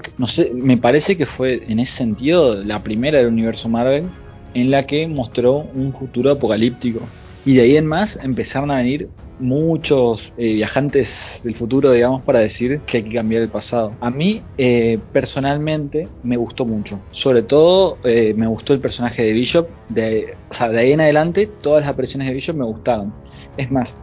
[0.54, 4.06] me parece que fue en ese sentido la primera del universo Marvel
[4.54, 7.02] en la que mostró un futuro apocalíptico.
[7.46, 12.40] Y de ahí en más empezaron a venir muchos eh, viajantes del futuro, digamos, para
[12.40, 13.92] decir que hay que cambiar el pasado.
[14.00, 17.02] A mí, eh, personalmente, me gustó mucho.
[17.12, 19.68] Sobre todo, eh, me gustó el personaje de Bishop.
[19.90, 23.14] De, o de ahí en adelante, todas las apariciones de Bishop me gustaron.
[23.58, 23.94] Es más,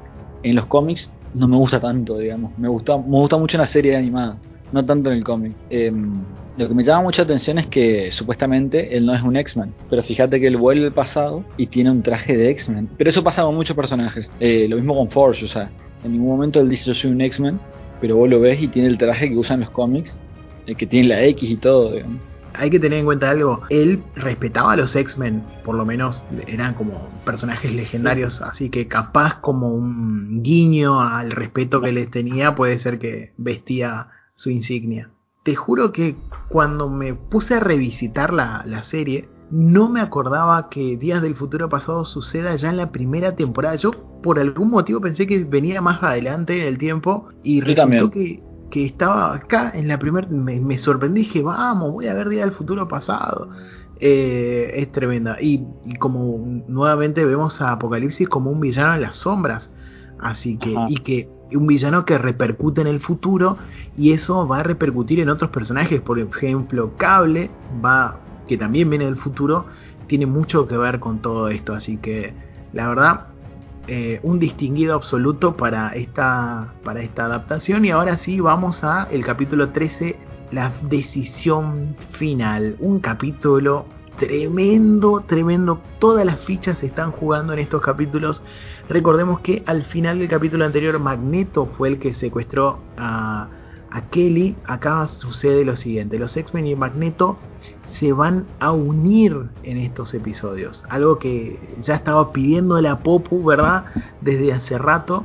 [0.42, 2.58] en los cómics no me gusta tanto, digamos.
[2.58, 4.36] Me gusta, me gusta mucho en la serie animada,
[4.72, 5.52] no tanto en el cómic.
[5.70, 6.22] Em,
[6.56, 10.02] lo que me llama mucha atención es que supuestamente él no es un X-Men, pero
[10.02, 12.90] fíjate que él vuelve al pasado y tiene un traje de X-Men.
[12.98, 14.32] Pero eso pasa con muchos personajes.
[14.40, 15.70] Eh, lo mismo con Forge, o sea,
[16.04, 17.58] en ningún momento él dice yo soy un X-Men,
[18.00, 20.18] pero vos lo ves y tiene el traje que usan los cómics,
[20.66, 22.20] el que tiene la X y todo, digamos.
[22.54, 26.74] Hay que tener en cuenta algo, él respetaba a los X-Men, por lo menos eran
[26.74, 32.78] como personajes legendarios, así que capaz como un guiño al respeto que les tenía puede
[32.78, 35.10] ser que vestía su insignia
[35.42, 36.16] te juro que
[36.48, 42.04] cuando me puse a revisitar la, serie, no me acordaba que Días del Futuro Pasado
[42.04, 43.74] suceda ya en la primera temporada.
[43.76, 43.90] Yo
[44.22, 48.84] por algún motivo pensé que venía más adelante en el tiempo y resultó que, que,
[48.84, 50.28] estaba acá en la primera...
[50.28, 53.50] Me, sorprendí, dije, vamos, voy a ver Días del Futuro Pasado.
[53.98, 55.38] Eh, es tremenda.
[55.40, 59.72] Y, y, como nuevamente vemos a Apocalipsis como un villano en las sombras.
[60.20, 63.58] Así que, y que un villano que repercute en el futuro
[63.96, 66.00] y eso va a repercutir en otros personajes.
[66.00, 67.50] Por ejemplo, Cable
[67.84, 68.18] va,
[68.48, 69.66] que también viene del futuro,
[70.06, 71.74] tiene mucho que ver con todo esto.
[71.74, 72.34] Así que
[72.72, 73.26] la verdad,
[73.88, 77.84] eh, un distinguido absoluto para esta, para esta adaptación.
[77.84, 80.16] Y ahora sí, vamos a el capítulo 13,
[80.52, 82.76] la decisión final.
[82.78, 83.86] Un capítulo
[84.18, 85.80] tremendo, tremendo.
[85.98, 88.44] Todas las fichas se están jugando en estos capítulos.
[88.88, 93.48] Recordemos que al final del capítulo anterior Magneto fue el que secuestró a,
[94.10, 94.56] Kelly.
[94.64, 96.18] Acá sucede lo siguiente.
[96.18, 97.36] Los X-Men y Magneto
[97.88, 100.84] se van a unir en estos episodios.
[100.88, 103.84] Algo que ya estaba pidiendo la Popu, ¿verdad?
[104.22, 105.24] Desde hace rato.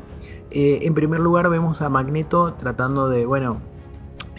[0.52, 3.62] Eh, en primer lugar vemos a Magneto tratando de, bueno,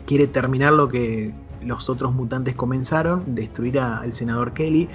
[0.06, 1.32] quiere terminar lo que
[1.62, 4.88] los otros mutantes comenzaron, destruir al senador Kelly.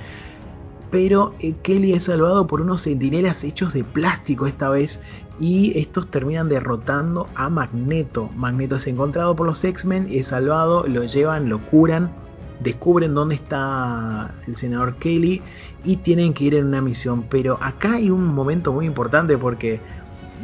[0.94, 5.02] Pero eh, Kelly es salvado por unos centinelas hechos de plástico esta vez
[5.40, 8.30] y estos terminan derrotando a Magneto.
[8.36, 12.11] Magneto es encontrado por los X-Men, es salvado, lo llevan, lo curan,
[12.60, 15.41] descubren dónde está el senador Kelly
[15.84, 17.24] y tienen que ir en una misión.
[17.28, 19.80] Pero acá hay un momento muy importante porque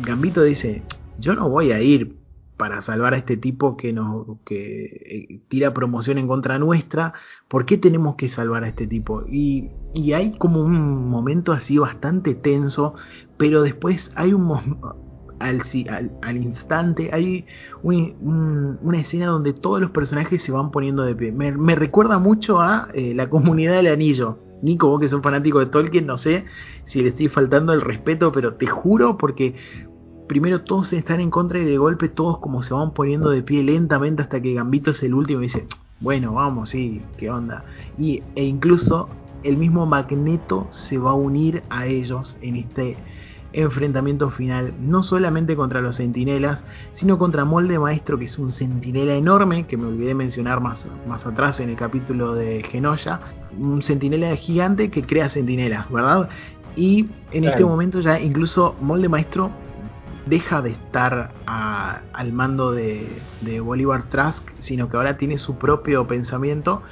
[0.02, 0.82] Gambito dice,
[1.20, 2.18] yo no voy a ir
[2.58, 7.14] para salvar a este tipo que nos que eh, tira promoción en contra nuestra,
[7.48, 9.26] ¿por qué tenemos que salvar a este tipo?
[9.28, 12.94] Y, y hay como un momento así bastante tenso,
[13.38, 14.52] pero después hay un
[15.40, 17.46] al, al, al, instante hay
[17.82, 21.32] una escena donde todos los personajes se van poniendo de pie.
[21.32, 24.38] Me, recuerda mucho a eh, la comunidad del anillo.
[24.62, 26.44] Nico, vos que sos fanático de Tolkien, no sé
[26.84, 29.56] si le estoy faltando el respeto, pero te juro porque
[30.28, 33.64] primero todos están en contra y de golpe todos como se van poniendo de pie
[33.64, 35.66] lentamente hasta que Gambito es el último y dice,
[36.02, 37.64] bueno, vamos, sí, qué onda.
[37.98, 39.10] Y, e incluso
[39.44, 42.98] el mismo Magneto se va a unir a ellos en este
[43.54, 46.64] enfrentamiento final, no solamente contra los sentinelas,
[46.94, 51.26] sino contra Molde Maestro, que es un sentinela enorme, que me olvidé mencionar más, más
[51.26, 53.20] atrás en el capítulo de Genoya,
[53.58, 56.30] un sentinela gigante que crea sentinelas, ¿verdad?
[56.76, 59.50] Y en este momento ya incluso Molde Maestro
[60.28, 63.08] deja de estar al mando de,
[63.42, 66.84] de Bolívar Trask, sino que ahora tiene su propio pensamiento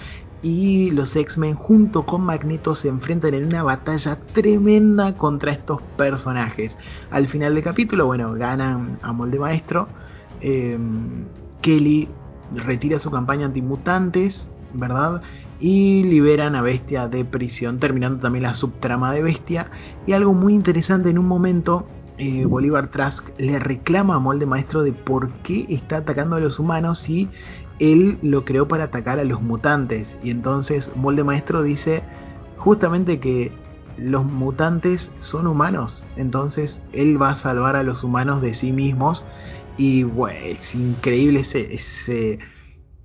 [0.41, 6.77] y los X-Men junto con Magneto se enfrentan en una batalla tremenda contra estos personajes.
[7.09, 9.87] Al final del capítulo, bueno, ganan a Molde Maestro.
[10.41, 11.25] Em,
[11.61, 12.07] Kelly
[12.53, 15.21] retira su campaña antimutantes, ¿verdad?
[15.59, 19.71] Y liberan a Bestia de prisión, terminando también la subtrama de Bestia.
[20.05, 21.87] Y algo muy interesante en un momento
[22.19, 26.57] eh, Bolívar Trask le reclama a Molde Maestro de por qué está atacando a los
[26.57, 27.29] humanos si
[27.79, 30.17] él lo creó para atacar a los mutantes.
[30.23, 32.03] Y entonces Molde Maestro dice
[32.57, 33.51] justamente que
[33.97, 36.07] los mutantes son humanos.
[36.15, 39.25] Entonces él va a salvar a los humanos de sí mismos.
[39.77, 42.39] Y bueno, es increíble ese, ese,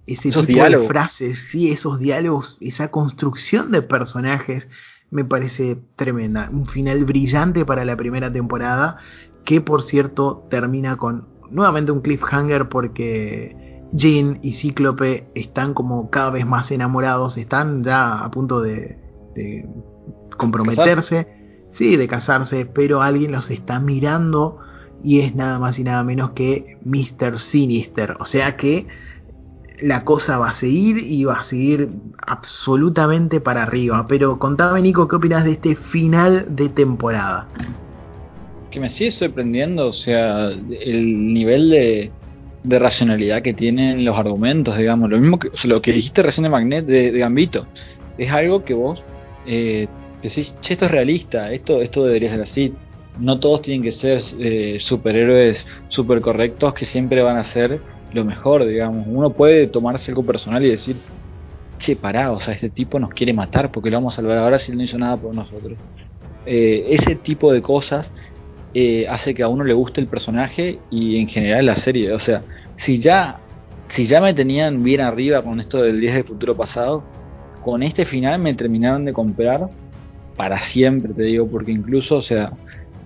[0.06, 4.68] ese tipo de frases, sí, esos diálogos, esa construcción de personajes
[5.10, 6.48] me parece tremenda.
[6.50, 8.96] Un final brillante para la primera temporada,
[9.44, 16.30] que por cierto termina con nuevamente un cliffhanger porque Jean y Cíclope están como cada
[16.30, 18.98] vez más enamorados, están ya a punto de,
[19.34, 19.68] de
[20.36, 21.28] comprometerse,
[21.72, 24.58] sí, de casarse, pero alguien los está mirando
[25.04, 27.38] y es nada más y nada menos que Mr.
[27.38, 28.86] Sinister, o sea que
[29.82, 31.88] la cosa va a seguir y va a seguir
[32.24, 34.06] absolutamente para arriba.
[34.08, 37.48] Pero contame, Nico, ¿qué opinas de este final de temporada?
[38.70, 42.12] Que me sigue sorprendiendo, o sea, el nivel de,
[42.64, 45.10] de racionalidad que tienen los argumentos, digamos.
[45.10, 47.66] Lo mismo que lo que dijiste recién de Magnet de, Gambito.
[48.18, 49.02] Es algo que vos
[49.46, 49.88] eh,
[50.22, 52.74] decís, che, esto es realista, esto, esto debería ser así.
[53.18, 57.80] No todos tienen que ser eh, superhéroes super correctos que siempre van a ser
[58.12, 59.06] lo mejor, digamos.
[59.08, 60.96] Uno puede tomarse algo personal y decir,
[61.78, 64.58] che, pará, o sea, este tipo nos quiere matar porque lo vamos a salvar ahora
[64.58, 65.76] si él no hizo nada por nosotros.
[66.46, 68.10] Eh, ese tipo de cosas
[68.74, 72.12] eh, hace que a uno le guste el personaje y en general la serie.
[72.12, 72.42] O sea,
[72.76, 73.38] si ya,
[73.88, 77.02] si ya me tenían bien arriba con esto del 10 del futuro pasado,
[77.62, 79.68] con este final me terminaron de comprar
[80.36, 82.52] para siempre, te digo, porque incluso, o sea,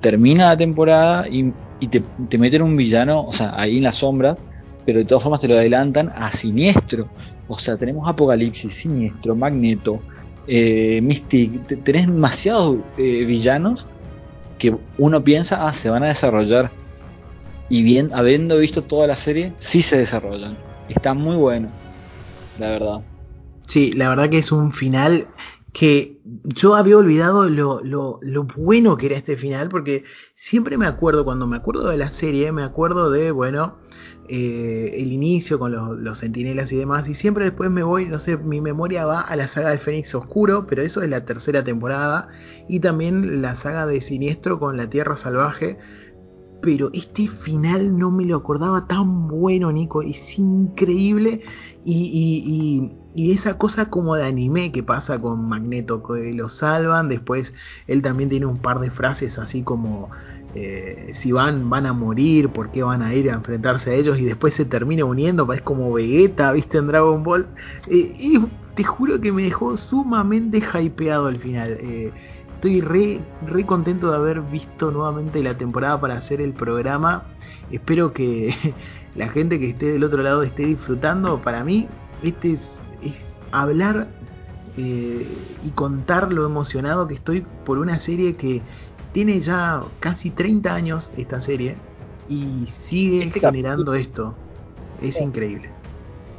[0.00, 1.52] termina la temporada y,
[1.88, 4.36] te, te meten un villano, o sea, ahí en la sombra,
[4.84, 7.08] pero de todas formas te lo adelantan a Siniestro.
[7.48, 10.00] O sea, tenemos Apocalipsis, Siniestro, Magneto,
[10.46, 13.84] eh, Mystic, tenés demasiados eh, villanos
[14.58, 16.70] que uno piensa, ah, se van a desarrollar.
[17.68, 20.56] Y bien, habiendo visto toda la serie, sí se desarrollan.
[20.88, 21.68] Está muy bueno,
[22.58, 23.00] la verdad.
[23.66, 25.26] Sí, la verdad que es un final
[25.76, 30.04] que yo había olvidado lo, lo, lo, bueno que era este final, porque
[30.34, 33.76] siempre me acuerdo, cuando me acuerdo de la serie, me acuerdo de, bueno,
[34.26, 37.06] eh, el inicio con los, los, sentinelas y demás.
[37.10, 40.14] Y siempre después me voy, no sé, mi memoria va a la saga de Fénix
[40.14, 42.30] Oscuro, pero eso es la tercera temporada.
[42.70, 45.76] Y también la saga de Siniestro con la Tierra Salvaje.
[46.60, 50.02] Pero este final no me lo acordaba tan bueno, Nico.
[50.02, 51.42] Es increíble.
[51.84, 57.08] Y, y, esa cosa como de anime que pasa con Magneto, que lo salvan.
[57.08, 57.54] Después
[57.86, 60.10] él también tiene un par de frases así como
[60.58, 64.18] eh, si van, van a morir, por qué van a ir a enfrentarse a ellos
[64.18, 67.46] y después se termina uniendo, es como Vegeta, viste en Dragon Ball.
[67.88, 68.38] Eh, y
[68.74, 71.76] te juro que me dejó sumamente hypeado al final.
[71.80, 72.10] Eh,
[72.56, 77.24] estoy re, re contento de haber visto nuevamente la temporada para hacer el programa.
[77.70, 78.74] Espero que
[79.14, 81.40] la gente que esté del otro lado esté disfrutando.
[81.42, 81.88] Para mí,
[82.22, 83.14] este es, es
[83.52, 84.08] hablar
[84.78, 88.60] y contar lo emocionado que estoy por una serie que
[89.12, 91.78] tiene ya casi 30 años esta serie
[92.28, 94.34] y sigue este generando esto.
[95.00, 95.70] Es increíble.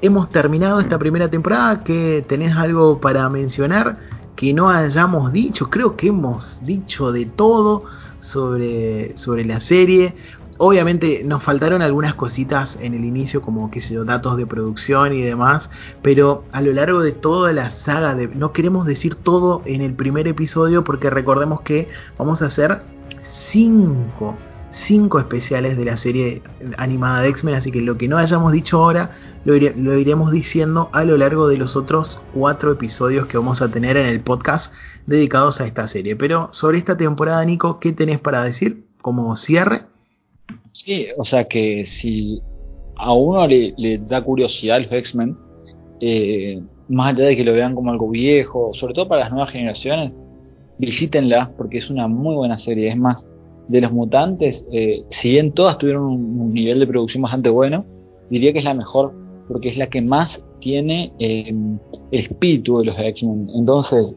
[0.02, 1.84] Hemos terminado esta primera temporada.
[1.84, 3.98] que tenés algo para mencionar
[4.38, 5.70] que no hayamos dicho?
[5.70, 7.84] Creo que hemos dicho de todo
[8.22, 10.16] sobre, sobre la serie.
[10.60, 15.22] Obviamente nos faltaron algunas cositas en el inicio, como que sé datos de producción y
[15.22, 15.70] demás,
[16.02, 20.28] pero a lo largo de toda la saga, no queremos decir todo en el primer
[20.28, 22.82] episodio porque recordemos que vamos a hacer
[23.24, 24.36] cinco,
[24.78, 26.42] cinco especiales de la serie
[26.78, 29.12] animada de X-Men, así que lo que no hayamos dicho ahora
[29.46, 33.98] lo, iremos diciendo a lo largo de los otros cuatro episodios que vamos a tener
[33.98, 34.74] en el podcast
[35.06, 36.16] dedicados a esta serie.
[36.16, 39.84] Pero sobre esta temporada, Nico, ¿qué tenés para decir como cierre?
[40.74, 42.42] Sí, o sea que si
[42.96, 45.38] a uno le, da curiosidad los X-Men,
[46.02, 49.52] eh, más allá de que lo vean como algo viejo, sobre todo para las nuevas
[49.52, 50.12] generaciones,
[50.78, 52.90] visítenla porque es una muy buena serie.
[52.90, 53.26] Es más,
[53.68, 57.86] de los mutantes, eh, si bien todas tuvieron un, nivel de producción bastante bueno,
[58.30, 59.14] diría que es la mejor
[59.48, 61.54] porque es la que más tiene eh,
[62.12, 63.50] el espíritu de los X-Men.
[63.56, 64.16] Entonces,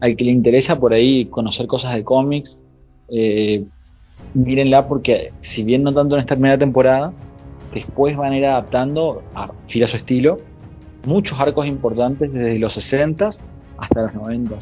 [0.00, 2.58] al que le interesa por ahí conocer cosas de cómics,
[4.34, 7.12] mírenla porque si bien no tanto en esta primera temporada,
[7.72, 10.38] después van a ir adaptando a fiel su estilo
[11.06, 13.30] muchos arcos importantes desde los 60
[13.78, 14.56] hasta los 90.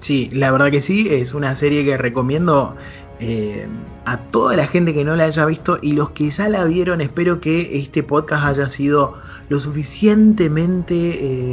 [0.00, 2.76] Sí, la verdad que sí, es una serie que recomiendo
[3.20, 3.66] eh,
[4.04, 7.00] a toda la gente que no la haya visto y los que ya la vieron,
[7.00, 9.16] espero que este podcast haya sido
[9.48, 10.94] lo suficientemente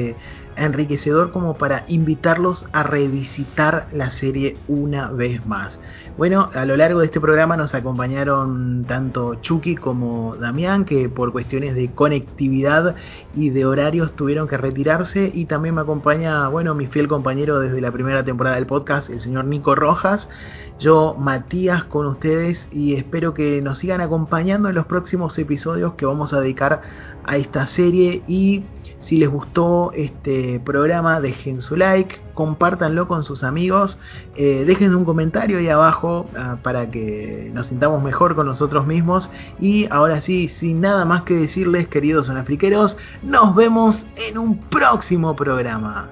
[0.09, 0.15] eh,
[0.57, 5.79] enriquecedor como para invitarlos a revisitar la serie una vez más.
[6.17, 11.33] Bueno, a lo largo de este programa nos acompañaron tanto Chucky como Damián, que por
[11.33, 12.95] cuestiones de conectividad
[13.35, 15.29] y de horarios tuvieron que retirarse.
[15.33, 19.19] Y también me acompaña, bueno, mi fiel compañero desde la primera temporada del podcast, el
[19.19, 20.29] señor Nico Rojas.
[20.79, 26.05] Yo, Matías, con ustedes y espero que nos sigan acompañando en los próximos episodios que
[26.05, 26.81] vamos a dedicar
[27.25, 28.63] a esta serie y
[29.05, 33.99] Si les gustó este programa, dejen su like, compártanlo con sus amigos,
[34.35, 39.29] eh, dejen un comentario ahí abajo ah, para que nos sintamos mejor con nosotros mismos.
[39.59, 45.35] Y ahora sí, sin nada más que decirles, queridos sonafriqueros, nos vemos en un próximo
[45.35, 46.09] programa.